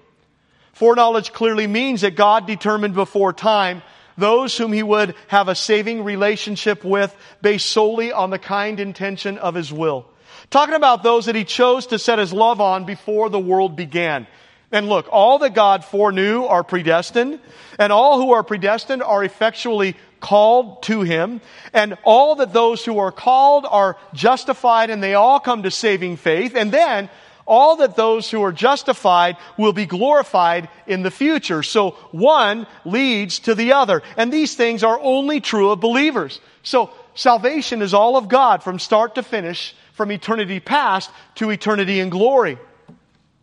[0.74, 3.82] Foreknowledge clearly means that God determined before time
[4.20, 9.38] those whom he would have a saving relationship with based solely on the kind intention
[9.38, 10.06] of his will.
[10.50, 14.28] Talking about those that he chose to set his love on before the world began.
[14.72, 17.40] And look, all that God foreknew are predestined,
[17.80, 21.42] and all who are predestined are effectually called to him,
[21.74, 26.18] and all that those who are called are justified, and they all come to saving
[26.18, 27.10] faith, and then
[27.50, 31.64] all that those who are justified will be glorified in the future.
[31.64, 36.40] So one leads to the other, and these things are only true of believers.
[36.62, 42.00] So salvation is all of God from start to finish, from eternity past to eternity
[42.00, 42.60] in glory.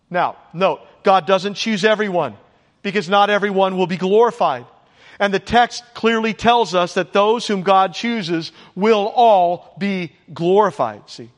[0.09, 2.37] Now, note, God doesn't choose everyone
[2.83, 4.67] because not everyone will be glorified.
[5.19, 11.09] And the text clearly tells us that those whom God chooses will all be glorified.
[11.11, 11.31] See?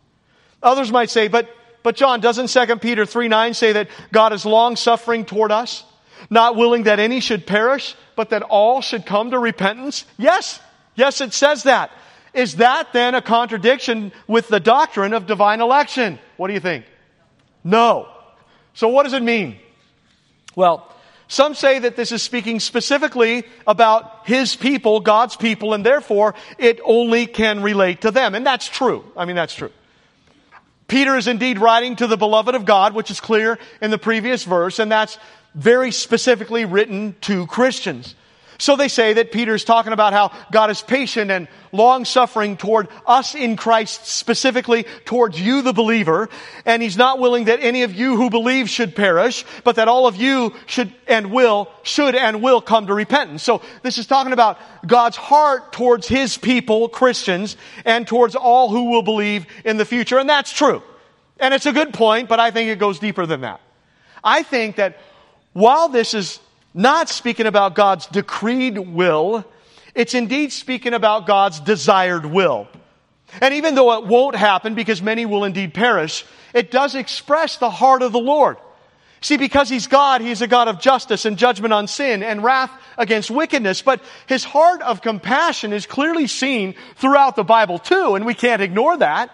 [0.63, 1.49] Others might say, but,
[1.83, 5.85] but Jon, doesn't 2 Peter 3 9 say that God is long suffering toward us,
[6.31, 10.05] not willing that any should perish, but that all should come to repentance?
[10.17, 10.61] Yes.
[10.95, 11.91] Yes, it says that.
[12.35, 16.19] Is that then a contradiction with the doctrine of divine election?
[16.37, 16.85] What do you think?
[17.65, 18.09] No.
[18.75, 19.59] So what does it mean?
[20.57, 20.93] Well,
[21.29, 26.81] some say that this is speaking specifically about his people, God's people, and therefore it
[26.85, 28.35] only can relate to them.
[28.35, 29.05] And that's true.
[29.17, 29.71] I mean, that's true.
[30.89, 34.45] Peter is indeed writing to the beloved of God, which is clear in the previous
[34.45, 35.19] verse, and that's
[35.55, 38.15] very specifically written to Christians.
[38.61, 42.89] So they say that Peter's talking about how God is patient and long suffering toward
[43.07, 46.29] us in Christ, specifically towards you, the believer.
[46.67, 50.09] And he's not willing that any of you who believe should perish, but that all
[50.09, 53.45] of you should and will, should and will come to repentance.
[53.45, 58.91] So this is talking about God's heart towards his people, Christians, and towards all who
[58.91, 60.19] will believe in the future.
[60.19, 60.83] And that's true.
[61.39, 63.61] And it's a good point, but I think it goes deeper than that.
[64.25, 64.99] I think that
[65.53, 66.41] while this is
[66.75, 69.45] not speaking about God's decreed will.
[69.95, 72.69] It's indeed speaking about God's desired will.
[73.41, 77.71] And even though it won't happen because many will indeed perish, it does express the
[77.71, 78.57] heart of the Lord.
[79.21, 82.71] See, because He's God, He's a God of justice and judgment on sin and wrath
[82.97, 83.83] against wickedness.
[83.83, 88.63] But His heart of compassion is clearly seen throughout the Bible too, and we can't
[88.63, 89.31] ignore that.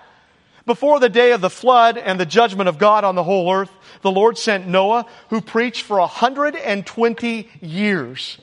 [0.67, 3.71] Before the day of the flood and the judgment of God on the whole earth,
[4.01, 8.39] the Lord sent Noah, who preached for 120 years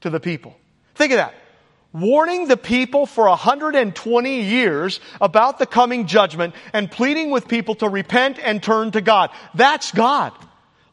[0.00, 0.56] to the people.
[0.94, 1.34] Think of that.
[1.92, 7.88] Warning the people for 120 years about the coming judgment and pleading with people to
[7.88, 9.30] repent and turn to God.
[9.54, 10.32] That's God.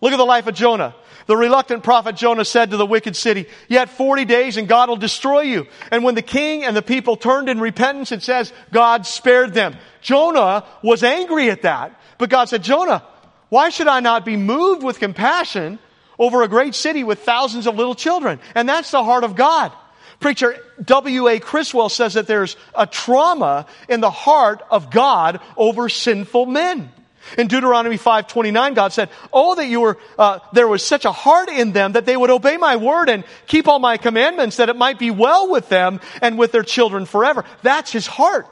[0.03, 0.93] Look at the life of Jonah.
[1.27, 4.97] The reluctant prophet Jonah said to the wicked city, Yet 40 days and God will
[4.97, 5.65] destroy you.
[5.91, 9.77] And when the king and the people turned in repentance, it says God spared them.
[10.01, 11.97] Jonah was angry at that.
[12.17, 13.01] But God said, Jonah,
[13.47, 15.79] why should I not be moved with compassion
[16.19, 18.41] over a great city with thousands of little children?
[18.55, 19.71] And that's the heart of God.
[20.19, 21.39] Preacher W.A.
[21.39, 26.91] Criswell says that there's a trauma in the heart of God over sinful men.
[27.37, 31.49] In Deuteronomy 5:29, God said, "Oh, that you were uh, there was such a heart
[31.49, 34.75] in them that they would obey my word and keep all my commandments, that it
[34.75, 38.47] might be well with them and with their children forever." That's His heart.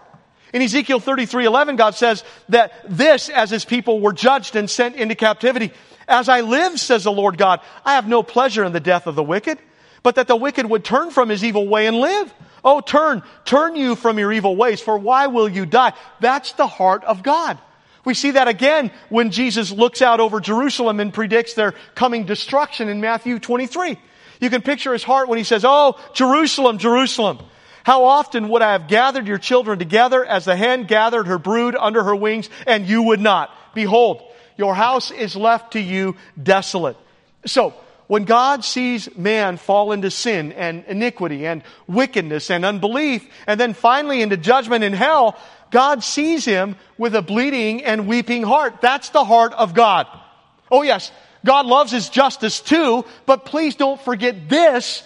[0.54, 5.16] In Ezekiel 33:11, God says that this, as His people were judged and sent into
[5.16, 5.72] captivity,
[6.08, 9.16] as I live, says the Lord God, I have no pleasure in the death of
[9.16, 9.60] the wicked,
[10.04, 12.34] but that the wicked would turn from his evil way and live.
[12.64, 15.94] Oh, turn, turn you from your evil ways, for why will you die?
[16.20, 17.58] That's the heart of God.
[18.04, 22.90] We see that again when Jesus looks out over Jerusalem and predicts their coming destruction
[22.90, 23.98] in Matthew 23.
[24.40, 27.40] You can picture his heart when he says, Oh, Jerusalem, Jerusalem.
[27.84, 31.76] How often would I have gathered your children together as the hen gathered her brood
[31.80, 33.52] under her wings and you would not?
[33.74, 34.22] Behold,
[34.58, 36.98] your house is left to you desolate.
[37.46, 37.74] So,
[38.08, 43.74] when God sees man fall into sin and iniquity and wickedness and unbelief, and then
[43.74, 45.40] finally into judgment in hell,
[45.72, 48.82] God sees him with a bleeding and weeping heart.
[48.82, 50.08] That's the heart of God.
[50.70, 51.12] Oh yes,
[51.46, 55.04] God loves his justice too, but please don't forget this,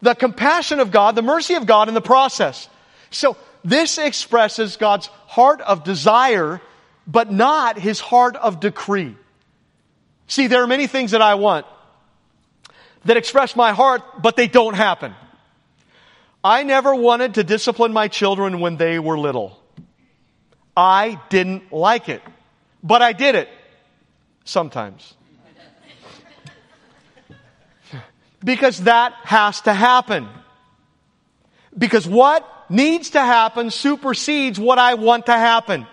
[0.00, 2.68] the compassion of God, the mercy of God in the process.
[3.10, 6.60] So this expresses God's heart of desire,
[7.06, 9.16] but not his heart of decree.
[10.28, 11.66] See, there are many things that I want
[13.04, 15.14] that express my heart, but they don't happen.
[16.42, 19.59] I never wanted to discipline my children when they were little.
[20.76, 22.22] I didn't like it,
[22.82, 23.48] but I did it.
[24.44, 25.14] Sometimes.
[28.44, 30.28] because that has to happen.
[31.76, 35.86] Because what needs to happen supersedes what I want to happen.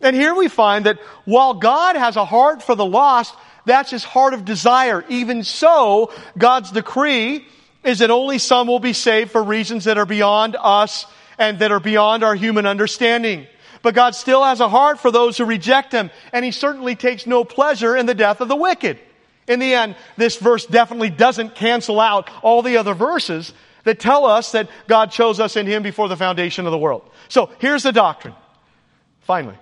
[0.00, 4.02] And here we find that while God has a heart for the lost, that's his
[4.02, 5.04] heart of desire.
[5.08, 7.46] Even so, God's decree
[7.84, 11.06] is that only some will be saved for reasons that are beyond us
[11.38, 13.46] and that are beyond our human understanding.
[13.82, 17.26] But God still has a heart for those who reject him, and he certainly takes
[17.26, 18.98] no pleasure in the death of the wicked.
[19.48, 23.52] In the end, this verse definitely doesn't cancel out all the other verses
[23.84, 27.02] that tell us that God chose us in him before the foundation of the world.
[27.28, 28.34] So here's the doctrine.
[29.22, 29.58] Finally,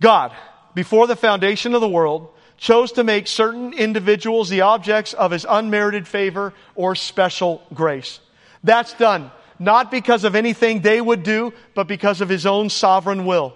[0.00, 0.32] God,
[0.74, 5.44] before the foundation of the world, chose to make certain individuals the objects of his
[5.48, 8.20] unmerited favor or special grace.
[8.62, 13.24] That's done not because of anything they would do, but because of his own sovereign
[13.26, 13.54] will.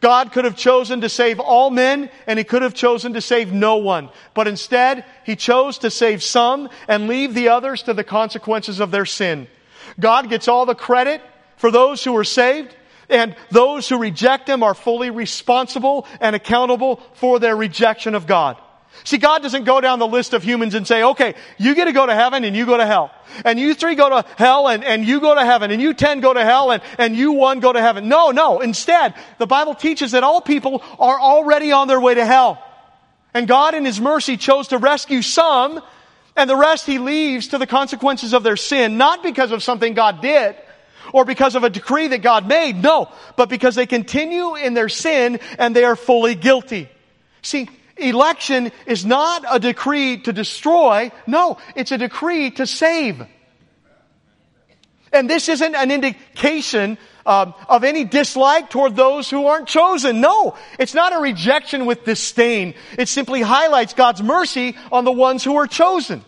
[0.00, 3.52] God could have chosen to save all men and he could have chosen to save
[3.52, 4.08] no one.
[4.34, 8.90] But instead, he chose to save some and leave the others to the consequences of
[8.90, 9.46] their sin.
[9.98, 11.20] God gets all the credit
[11.56, 12.74] for those who are saved
[13.10, 18.56] and those who reject him are fully responsible and accountable for their rejection of God.
[19.04, 21.92] See, God doesn't go down the list of humans and say, okay, you get to
[21.92, 23.10] go to heaven and you go to hell.
[23.44, 25.70] And you three go to hell and, and you go to heaven.
[25.70, 28.08] And you ten go to hell and, and you one go to heaven.
[28.08, 28.60] No, no.
[28.60, 32.62] Instead, the Bible teaches that all people are already on their way to hell.
[33.32, 35.80] And God in His mercy chose to rescue some
[36.36, 39.94] and the rest He leaves to the consequences of their sin, not because of something
[39.94, 40.56] God did,
[41.12, 42.76] or because of a decree that God made.
[42.76, 46.88] No, but because they continue in their sin and they are fully guilty.
[47.42, 47.68] See,
[48.00, 51.10] election is not a decree to destroy.
[51.26, 53.26] No, it's a decree to save.
[55.12, 56.96] And this isn't an indication
[57.26, 60.20] um, of any dislike toward those who aren't chosen.
[60.20, 62.74] No, it's not a rejection with disdain.
[62.96, 66.24] It simply highlights God's mercy on the ones who are chosen.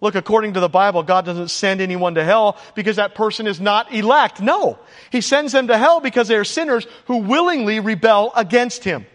[0.00, 3.60] Look, according to the Bible, God doesn't send anyone to hell because that person is
[3.60, 4.40] not elect.
[4.40, 4.78] No.
[5.10, 9.06] He sends them to hell because they are sinners who willingly rebel against Him.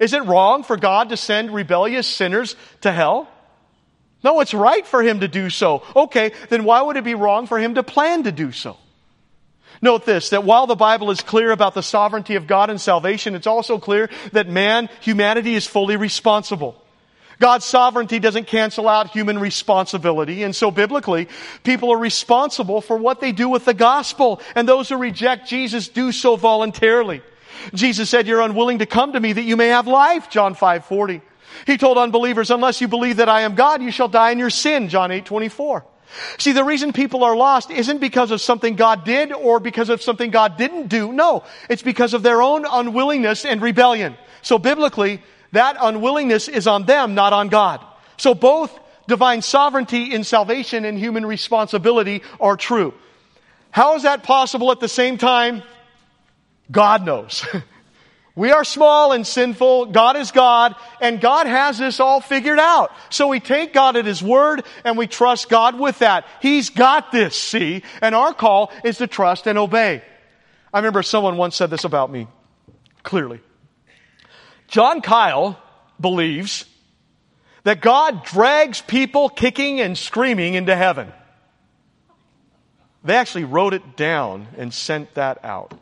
[0.00, 3.28] Is it wrong for God to send rebellious sinners to hell?
[4.24, 5.82] No, it's right for Him to do so.
[5.94, 8.76] Okay, then why would it be wrong for Him to plan to do so?
[9.82, 13.34] Note this, that while the Bible is clear about the sovereignty of God and salvation,
[13.34, 16.82] it's also clear that man, humanity is fully responsible.
[17.38, 20.42] God's sovereignty doesn't cancel out human responsibility.
[20.42, 21.28] And so biblically,
[21.64, 24.42] people are responsible for what they do with the gospel.
[24.54, 27.22] And those who reject Jesus do so voluntarily.
[27.74, 30.84] Jesus said, you're unwilling to come to me that you may have life, John 5,
[30.84, 31.20] 40.
[31.66, 34.50] He told unbelievers, unless you believe that I am God, you shall die in your
[34.50, 35.84] sin, John 8, 24.
[36.38, 40.02] See, the reason people are lost isn't because of something God did or because of
[40.02, 41.12] something God didn't do.
[41.12, 44.16] No, it's because of their own unwillingness and rebellion.
[44.42, 47.84] So biblically, that unwillingness is on them, not on God.
[48.16, 52.94] So both divine sovereignty in salvation and human responsibility are true.
[53.70, 55.62] How is that possible at the same time?
[56.70, 57.44] God knows.
[58.34, 59.86] we are small and sinful.
[59.86, 62.92] God is God, and God has this all figured out.
[63.08, 66.26] So we take God at His word and we trust God with that.
[66.40, 67.82] He's got this, see?
[68.00, 70.02] And our call is to trust and obey.
[70.72, 72.28] I remember someone once said this about me,
[73.02, 73.40] clearly.
[74.68, 75.56] Jon Kile
[75.98, 76.64] believes
[77.64, 81.12] that God drags people kicking and screaming into heaven.
[83.02, 85.74] They actually wrote it down and sent that out.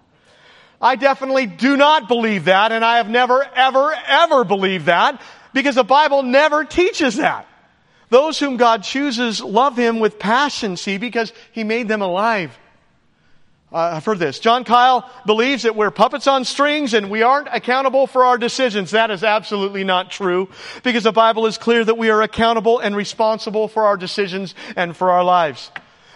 [0.81, 5.21] I definitely do not believe that, and I have never, ever, ever believed that
[5.53, 7.47] because the Bible never teaches that.
[8.11, 12.57] Those whom God chooses love Him with passion, see, because He made them alive.
[13.71, 14.39] Uh, I've heard this.
[14.39, 18.93] Jon Kile believes that we're puppets on strings and we aren't accountable for our decisions.
[18.93, 20.49] That is absolutely not true
[20.83, 24.97] because the Bible is clear that we are accountable and responsible for our decisions and
[24.97, 25.71] for our lives.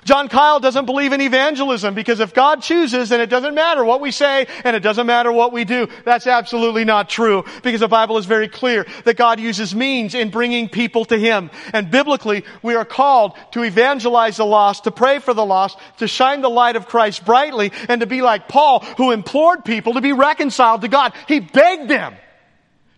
[0.04, 4.00] Jon Kile doesn't believe in evangelism because if God chooses, then it doesn't matter what
[4.00, 5.88] we say and it doesn't matter what we do.
[6.04, 10.30] That's absolutely not true because the Bible is very clear that God uses means in
[10.30, 11.50] bringing people to Him.
[11.72, 16.08] And biblically, we are called to evangelize the lost, to pray for the lost, to
[16.08, 20.00] shine the light of Christ brightly, and to be like Paul who implored people to
[20.00, 21.12] be reconciled to God.
[21.28, 22.16] He begged them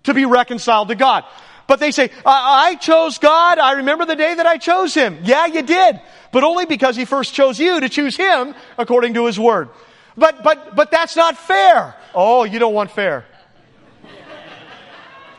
[0.05, 1.25] to be reconciled to God.
[1.67, 3.59] But they say, I, I chose God.
[3.59, 5.19] I remember the day that I chose Him.
[5.23, 6.01] Yeah, you did.
[6.31, 9.71] But only because He first chose you to choose Him according to His Word.
[10.17, 11.95] But, but, but that's not fair.
[12.15, 13.25] Oh, you don't want fair.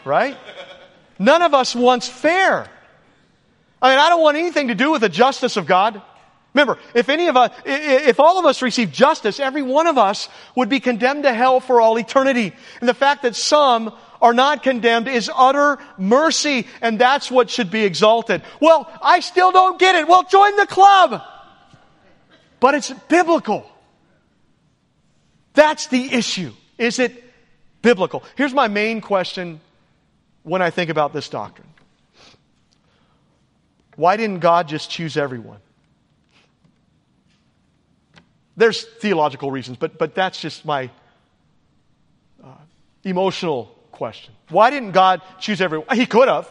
[0.04, 0.38] Right?
[1.18, 2.68] None of us wants fair.
[3.82, 6.02] I mean, I don't want anything to do with the justice of God.
[6.56, 10.30] Remember, if any of us, if all of us receive justice, every one of us
[10.56, 12.53] would be condemned to hell for all eternity.
[12.80, 17.70] And the fact that some are not condemned is utter mercy, and that's what should
[17.70, 18.41] be exalted.
[18.62, 20.08] Well, I still don't get it.
[20.08, 21.22] Well, join the club.
[22.62, 23.70] But it's biblical.
[25.56, 26.53] That's the issue.
[26.78, 27.22] Is it
[27.82, 28.24] biblical?
[28.38, 29.60] Here's my main question
[30.43, 31.68] when I think about this doctrine.
[33.97, 35.60] Why didn't God just choose everyone?
[38.58, 40.89] There's theological reasons, but, but that's just my
[42.43, 42.47] uh,
[43.03, 44.34] emotional question.
[44.49, 45.88] Why didn't God choose everyone?
[45.95, 46.49] He could have.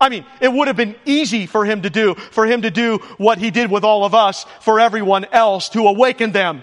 [0.00, 2.98] I mean, it would have been easy for him to do, for him to do
[3.16, 6.62] what he did with all of us, for everyone else to awaken them.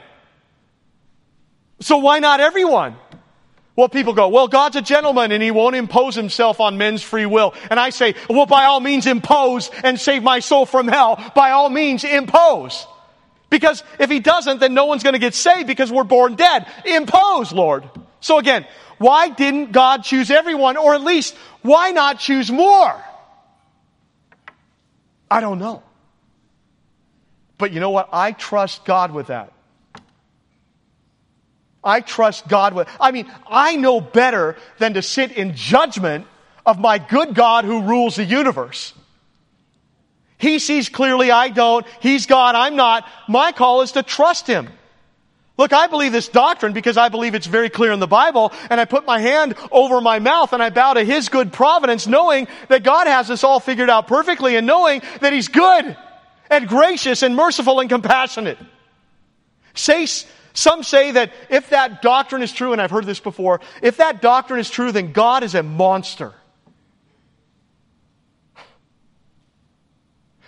[1.81, 2.95] So why not everyone?
[3.75, 7.25] Well, people go, well, God's a gentleman and he won't impose himself on men's free
[7.25, 7.53] will.
[7.69, 11.21] And I say, well, by all means impose and save my soul from hell.
[11.35, 12.87] By all means impose.
[13.49, 16.67] Because if he doesn't, then no one's going to get saved because we're born dead.
[16.85, 17.89] Impose, Lord.
[18.19, 18.65] So again,
[18.97, 20.77] why didn't God choose everyone?
[20.77, 23.03] Or at least, why not choose more?
[25.29, 25.83] I don't know.
[27.57, 28.09] But you know what?
[28.11, 29.51] I trust God with that.
[31.83, 36.25] I trust God with, I mean, I know better than to sit in judgment
[36.65, 38.93] of my good God who rules the universe.
[40.45, 41.87] He sees clearly, I don't.
[42.01, 43.07] He's God, I'm not.
[43.27, 44.69] My call is to trust Him.
[45.57, 48.79] Look, I believe this doctrine because I believe it's very clear in the Bible, and
[48.79, 52.47] I put my hand over my mouth and I bow to His good providence, knowing
[52.67, 55.97] that God has this all figured out perfectly and knowing that He's good
[56.51, 58.59] and gracious and merciful and compassionate.
[59.73, 60.05] Say,
[60.53, 64.21] some say that if that doctrine is true, and I've heard this before, if that
[64.21, 66.35] doctrine is true, then God is a monster.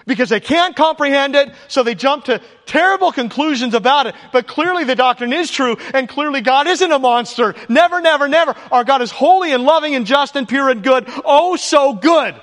[0.07, 4.15] Because they can't comprehend it, so they jump to terrible conclusions about it.
[4.31, 7.53] But clearly the doctrine is true, and clearly God isn't a monster.
[7.67, 8.55] Never, never, never.
[8.71, 11.03] Our God is holy and loving and just and pure and good.
[11.25, 12.39] Oh, so good.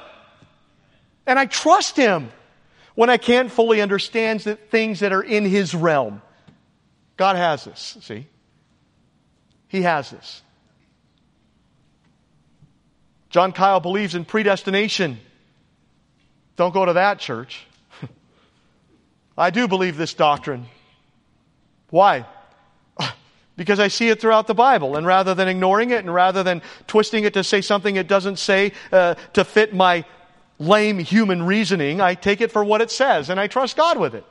[1.27, 2.31] And I trust Him
[2.95, 6.21] when I can't fully understand the things that are in His realm.
[7.17, 8.27] God has this, see?
[9.69, 10.43] He has this.
[13.31, 15.19] Jon Kile believes in predestination.
[16.57, 17.67] Don't go to that church.
[19.37, 20.67] I do believe this doctrine.
[21.91, 22.27] Why?
[23.57, 26.61] Because I see it throughout the Bible, and rather than ignoring it, and rather than
[26.87, 30.05] twisting it to say something it doesn't say uh, to fit my
[30.59, 34.15] lame human reasoning, I take it for what it says, and I trust God with
[34.15, 34.25] it.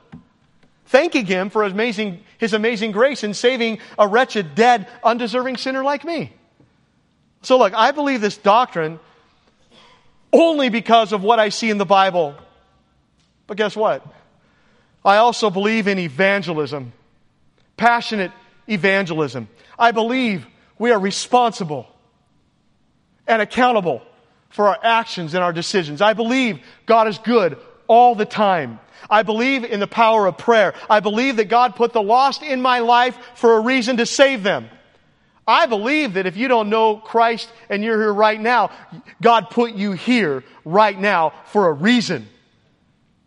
[0.86, 6.04] Thanking Him for amazing, His amazing grace in saving a wretched, dead, undeserving sinner like
[6.04, 6.32] me.
[7.42, 9.00] So, look, I believe this doctrine
[10.34, 12.34] only because of what I see in the Bible.
[13.46, 14.04] But guess what?
[15.04, 16.92] I also believe in evangelism,
[17.76, 18.32] passionate
[18.68, 19.48] evangelism.
[19.78, 20.46] I believe
[20.78, 21.86] we are responsible
[23.26, 24.02] and accountable
[24.48, 26.00] for our actions and our decisions.
[26.00, 28.80] I believe God is good all the time.
[29.08, 30.74] I believe in the power of prayer.
[30.88, 34.42] I believe that God put the lost in my life for a reason to save
[34.42, 34.68] them.
[35.46, 38.70] I believe that if you don't know Christ and you're here right now,
[39.20, 42.28] God put you here right now for a reason.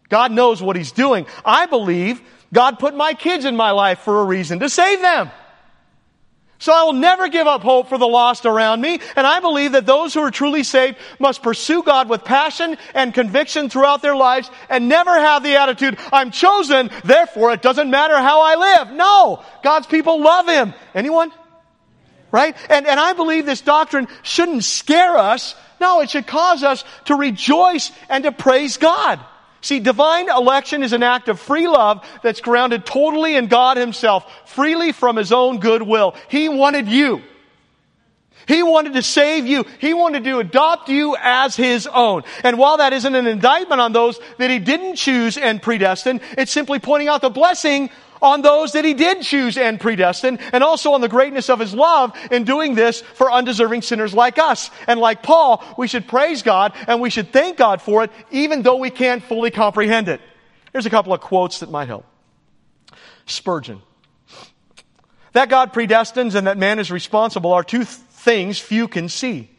[0.09, 1.27] God knows what He's doing.
[1.45, 5.29] I believe God put my kids in my life for a reason to save them.
[6.59, 9.73] So I will never give up hope for the lost around me, and I believe
[9.73, 14.15] that those who are truly saved must pursue God with passion and conviction throughout their
[14.15, 18.91] lives and never have the attitude, I'm chosen, therefore it doesn't matter how I live.
[18.91, 19.43] No!
[19.63, 20.73] God's people love Him.
[20.95, 21.31] Anyone?
[22.31, 22.55] Right?
[22.69, 25.55] And, and I believe this doctrine shouldn't scare us.
[25.79, 29.19] No, it should cause us to rejoice and to praise God.
[29.61, 34.25] See, divine election is an act of free love that's grounded totally in God Himself,
[34.49, 36.15] freely from His own good will.
[36.29, 37.21] He wanted you.
[38.47, 39.65] He wanted to save you.
[39.79, 42.23] He wanted to adopt you as His own.
[42.43, 46.51] And while that isn't an indictment on those that He didn't choose and predestine, it's
[46.51, 47.89] simply pointing out the blessing
[48.21, 51.73] on those that he did choose and predestine, and also on the greatness of his
[51.73, 54.69] love in doing this for undeserving sinners like us.
[54.87, 58.61] And like Paul, we should praise God and we should thank God for it, even
[58.61, 60.21] though we can't fully comprehend it.
[60.71, 62.05] Here's a couple of quotes that might help.
[63.25, 63.81] Spurgeon.
[65.33, 69.49] That God predestines and that man is responsible are two th- things few can see.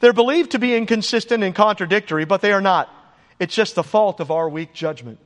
[0.00, 2.92] They're believed to be inconsistent and contradictory, but they are not.
[3.38, 5.18] It's just the fault of our weak judgment.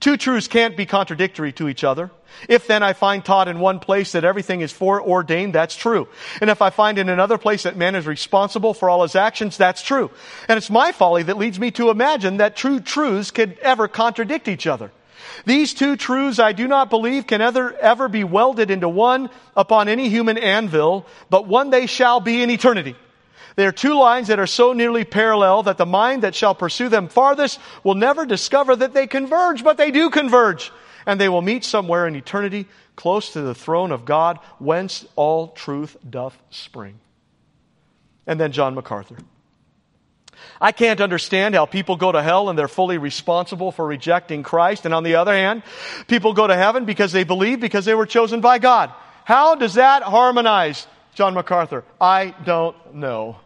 [0.00, 2.10] Two truths can't be contradictory to each other.
[2.48, 6.08] If then I find taught in one place that everything is foreordained, that's true.
[6.40, 9.56] And if I find in another place that man is responsible for all his actions,
[9.56, 10.10] that's true.
[10.48, 14.48] And it's my folly that leads me to imagine that true truths could ever contradict
[14.48, 14.90] each other.
[15.46, 19.88] These two truths I do not believe can ever, ever be welded into one upon
[19.88, 22.96] any human anvil, but one they shall be in eternity.
[23.56, 26.88] They are two lines that are so nearly parallel that the mind that shall pursue
[26.88, 30.72] them farthest will never discover that they converge, but they do converge.
[31.06, 35.48] And they will meet somewhere in eternity close to the throne of God, whence all
[35.48, 36.98] truth doth spring.
[38.26, 39.16] And then John MacArthur.
[40.60, 44.84] I can't understand how people go to hell and they're fully responsible for rejecting Christ.
[44.84, 45.62] And on the other hand,
[46.06, 48.92] people go to heaven because they believe because they were chosen by God.
[49.24, 50.86] How does that harmonize?
[51.14, 51.84] John MacArthur.
[52.00, 53.36] I don't know.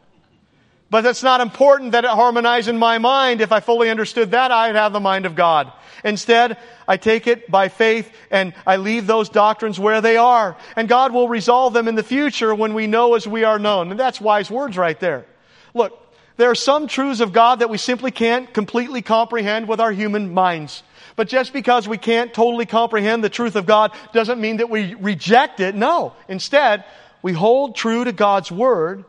[0.91, 3.41] But it's not important that it harmonize in my mind.
[3.41, 5.71] If I fully understood that, I'd have the mind of God.
[6.03, 10.57] Instead, I take it by faith and I leave those doctrines where they are.
[10.77, 13.91] And God will resolve them in the future when we know as we are known.
[13.91, 15.27] And that's wise words right there.
[15.75, 15.99] Look,
[16.39, 20.33] there are some truths of God that we simply can't completely comprehend with our human
[20.33, 20.83] minds.
[21.17, 24.95] But just because we can't totally comprehend the truth of God doesn't mean that we
[24.95, 25.75] reject it.
[25.75, 26.15] No.
[26.29, 26.85] Instead,
[27.23, 29.05] we hold true to God's Word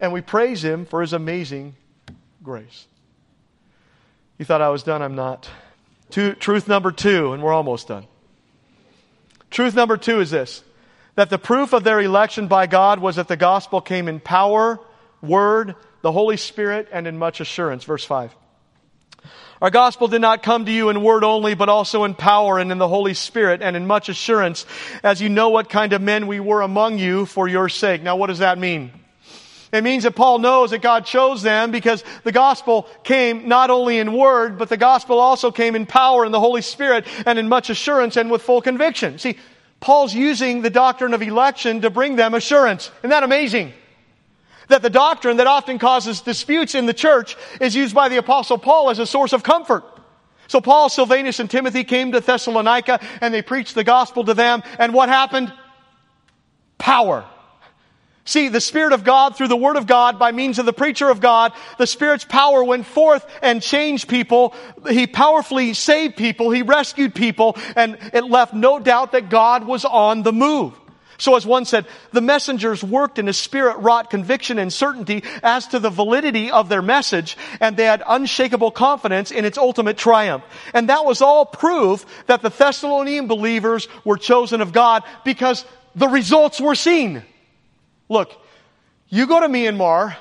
[0.00, 1.74] and we praise Him for His amazing
[2.42, 2.86] grace.
[4.38, 5.02] You thought I was done?
[5.02, 5.50] I'm not.
[6.10, 8.06] Two, truth number two, and we're almost done.
[9.50, 10.62] Truth number two is this
[11.16, 14.78] that the proof of their election by God was that the gospel came in power,
[15.20, 17.82] word, the Holy Spirit, and in much assurance.
[17.82, 18.32] Verse 5.
[19.60, 22.70] Our gospel did not come to you in word only, but also in power and
[22.70, 24.64] in the Holy Spirit and in much assurance,
[25.02, 28.00] as you know what kind of men we were among you for your sake.
[28.00, 28.92] Now, what does that mean?
[29.72, 33.98] It means that Paul knows that God chose them because the gospel came not only
[33.98, 37.48] in word, but the gospel also came in power in the Holy Spirit and in
[37.48, 39.18] much assurance and with full conviction.
[39.18, 39.38] See,
[39.80, 42.90] Paul's using the doctrine of election to bring them assurance.
[43.00, 43.72] Isn't that amazing?
[44.68, 48.58] That the doctrine that often causes disputes in the church is used by the apostle
[48.58, 49.84] Paul as a source of comfort.
[50.46, 54.62] So Paul, Silvanus, and Timothy came to Thessalonica and they preached the gospel to them.
[54.78, 55.52] And what happened?
[56.78, 57.26] Power.
[58.28, 61.08] See, the Spirit of God through the Word of God by means of the preacher
[61.08, 64.52] of God, the Spirit's power went forth and changed people.
[64.86, 66.50] He powerfully saved people.
[66.50, 70.78] He rescued people and it left no doubt that God was on the move.
[71.16, 75.68] So as one said, the messengers worked in a spirit wrought conviction and certainty as
[75.68, 80.44] to the validity of their message, and they had unshakable confidence in its ultimate triumph.
[80.74, 85.64] And that was all proof that the Thessalonian believers were chosen of God because
[85.94, 87.24] the results were seen.
[88.08, 88.32] Look,
[89.08, 90.16] you go to Myanmar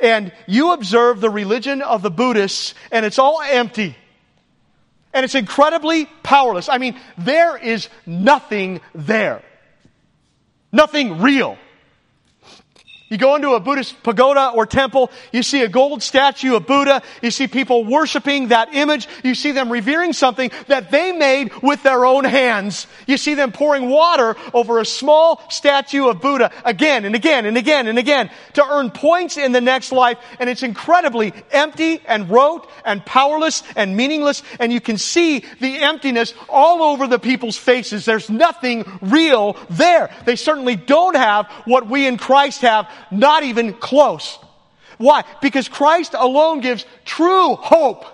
[0.00, 3.96] and you observe the religion of the Buddhists and it's all empty.
[5.12, 6.68] And it's incredibly powerless.
[6.68, 9.42] I mean, there is nothing there.
[10.72, 11.56] Nothing real.
[13.10, 17.02] You go into a Buddhist pagoda or temple, you see a gold statue of Buddha,
[17.20, 21.82] you see people worshiping that image, you see them revering something that they made with
[21.82, 22.86] their own hands.
[23.06, 27.58] You see them pouring water over a small statue of Buddha again and again and
[27.58, 32.30] again and again to earn points in the next life, and it's incredibly empty and
[32.30, 37.58] rote and powerless and meaningless, and you can see the emptiness all over the people's
[37.58, 38.06] faces.
[38.06, 40.10] There's nothing real there.
[40.24, 44.38] They certainly don't have what we in Christ have not even close.
[44.98, 45.24] Why?
[45.42, 48.04] Because Christ alone gives true hope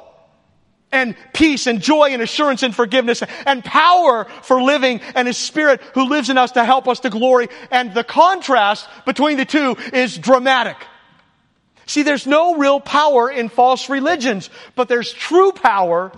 [0.92, 5.80] and peace and joy and assurance and forgiveness and power for living and His Spirit
[5.94, 7.48] who lives in us to help us to glory.
[7.70, 10.76] And the contrast between the two is dramatic.
[11.86, 16.12] See, there's no real power in false religions, but there's true power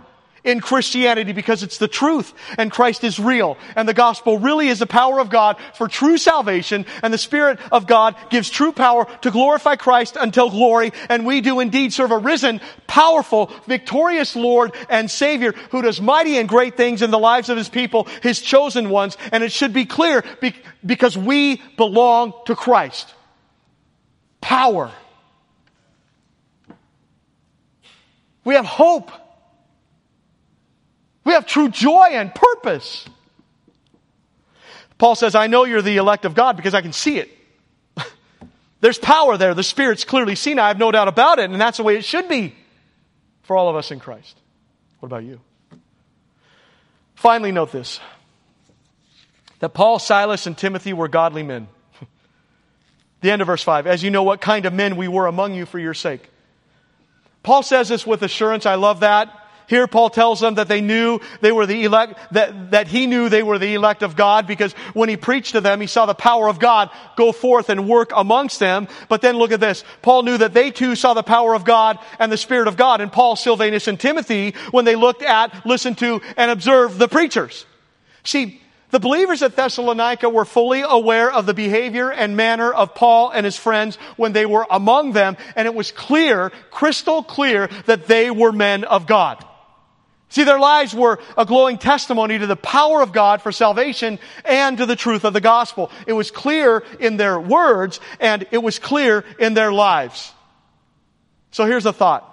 [0.45, 4.81] in Christianity because it's the truth and Christ is real and the gospel really is
[4.81, 9.07] the power of God for true salvation and the Spirit of God gives true power
[9.23, 14.75] to glorify Christ until glory and we do indeed serve a risen, powerful, victorious Lord
[14.89, 18.41] and Savior who does mighty and great things in the lives of His people, His
[18.41, 20.25] chosen ones and it should be clear
[20.85, 23.15] because we belong to Christ.
[24.41, 24.91] Power.
[28.45, 29.13] We have hope.
[31.25, 33.07] We have true joy and purpose.
[34.99, 37.31] Paul says, I know you're the elect of God because I can see it.
[38.81, 39.55] There's power there.
[39.55, 40.59] The Spirit's clearly seen.
[40.59, 41.51] I have no doubt about it.
[41.51, 42.55] And that's the way it should be
[43.43, 44.39] for all of us in Christ.
[45.01, 45.41] What about you?
[47.15, 48.01] Finally, note this
[49.61, 51.69] that Paul, Silas, and Timothy were godly men.
[53.21, 53.87] the end of verse 5.
[53.87, 56.29] As you know what kind of men we were among you for your sake.
[57.45, 58.67] Paul says this with assurance.
[58.67, 59.42] I love that.
[59.73, 63.31] Here Paul tells them that they knew they were the elect, that, that he knew
[63.31, 66.13] they were the elect of God because when he preached to them, he saw the
[66.13, 68.87] power of God go forth and work amongst them.
[69.09, 69.83] But then look at this.
[70.03, 73.01] Paul knew that they too saw the power of God and the Spirit of God
[73.01, 77.65] in Paul, Silvanus, and Timothy when they looked at, listened to, and observed the preachers.
[78.25, 78.61] See,
[78.91, 83.47] the believers at Thessalonica were fully aware of the behavior and manner of Paul and
[83.47, 88.31] his friends when they were among them, and it was clear, crystal clear, that they
[88.31, 89.43] were men of God.
[90.33, 94.79] See, their lives were a glowing testimony to the power of God for salvation and
[94.79, 95.91] to the truth of the gospel.
[96.07, 100.33] It was clear in their words and it was clear in their lives.
[101.51, 102.27] So here's a thought.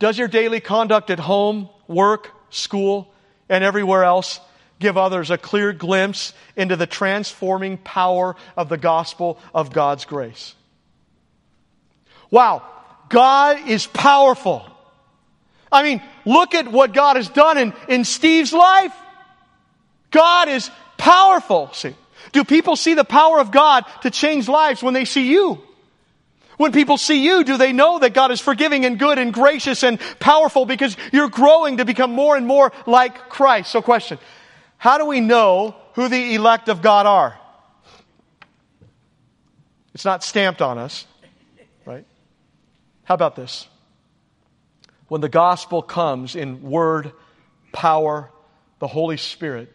[0.00, 3.14] Does your daily conduct at home, work, school,
[3.48, 4.40] and everywhere else
[4.80, 10.54] give others a clear glimpse into the transforming power of the gospel of God's grace.
[12.30, 12.62] Wow,
[13.08, 14.75] God is powerful.
[15.70, 18.94] I mean, look at what God has done in, in Steve's life.
[20.10, 21.70] God is powerful.
[21.72, 21.94] See,
[22.32, 25.62] do people see the power of God to change lives when they see you?
[26.56, 29.82] When people see you, do they know that God is forgiving and good and gracious
[29.82, 33.70] and powerful because you're growing to become more and more like Christ?
[33.70, 34.18] So question,
[34.78, 37.38] how do we know who the elect of God are?
[39.94, 41.06] It's not stamped on us,
[41.84, 42.06] right?
[43.04, 43.66] How about this?
[45.08, 47.12] When the gospel comes in word,
[47.72, 48.30] power,
[48.78, 49.72] the Holy Spirit,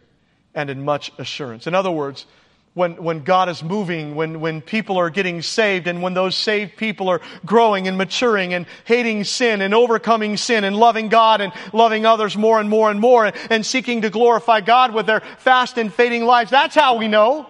[0.54, 1.66] and in much assurance.
[1.66, 2.26] In other words,
[2.74, 6.76] when, when God is moving, when, when people are getting saved, and when those saved
[6.76, 11.52] people are growing and maturing and hating sin and overcoming sin and loving God and
[11.72, 15.20] loving others more and more and more and, and seeking to glorify God with their
[15.38, 16.50] fast and fading lives.
[16.50, 17.46] That's how we know.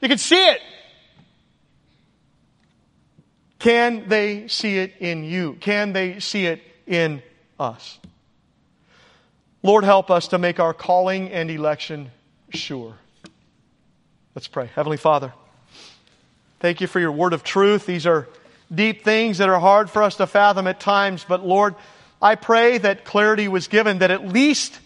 [0.00, 0.60] You can see it.
[3.60, 5.54] Can they see it in you?
[5.54, 7.22] Can they see it in
[7.58, 7.98] us?
[9.62, 12.10] Lord, help us to make our calling and election
[12.50, 12.94] sure.
[14.34, 14.70] Let's pray.
[14.74, 15.32] Heavenly Father,
[16.60, 17.86] thank you for your word of truth.
[17.86, 18.28] These are
[18.72, 21.74] deep things that are hard for us to fathom at times, but Lord,
[22.20, 24.78] I pray that clarity was given, that at least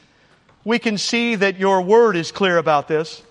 [0.64, 3.22] we can see that your word is clear about this.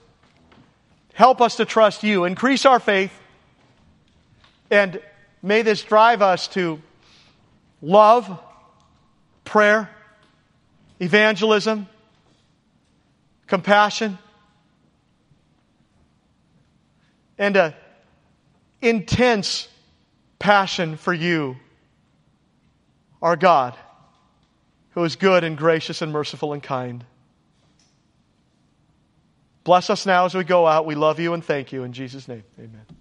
[1.13, 2.26] Help us to trust you.
[2.26, 3.11] Increase our faith.
[4.72, 5.01] And
[5.41, 6.82] may this drive us to
[7.82, 8.39] love,
[9.49, 9.89] prayer,
[11.01, 11.87] evangelism,
[13.47, 14.19] compassion,
[17.39, 17.75] and a
[18.79, 19.67] intense
[20.37, 21.57] passion for you,
[23.23, 23.75] our God,
[24.91, 27.03] who is good and gracious and merciful and kind.
[29.63, 30.85] Bless us now as we go out.
[30.85, 31.83] We love you and thank you.
[31.83, 32.98] In Jesus' name, amen.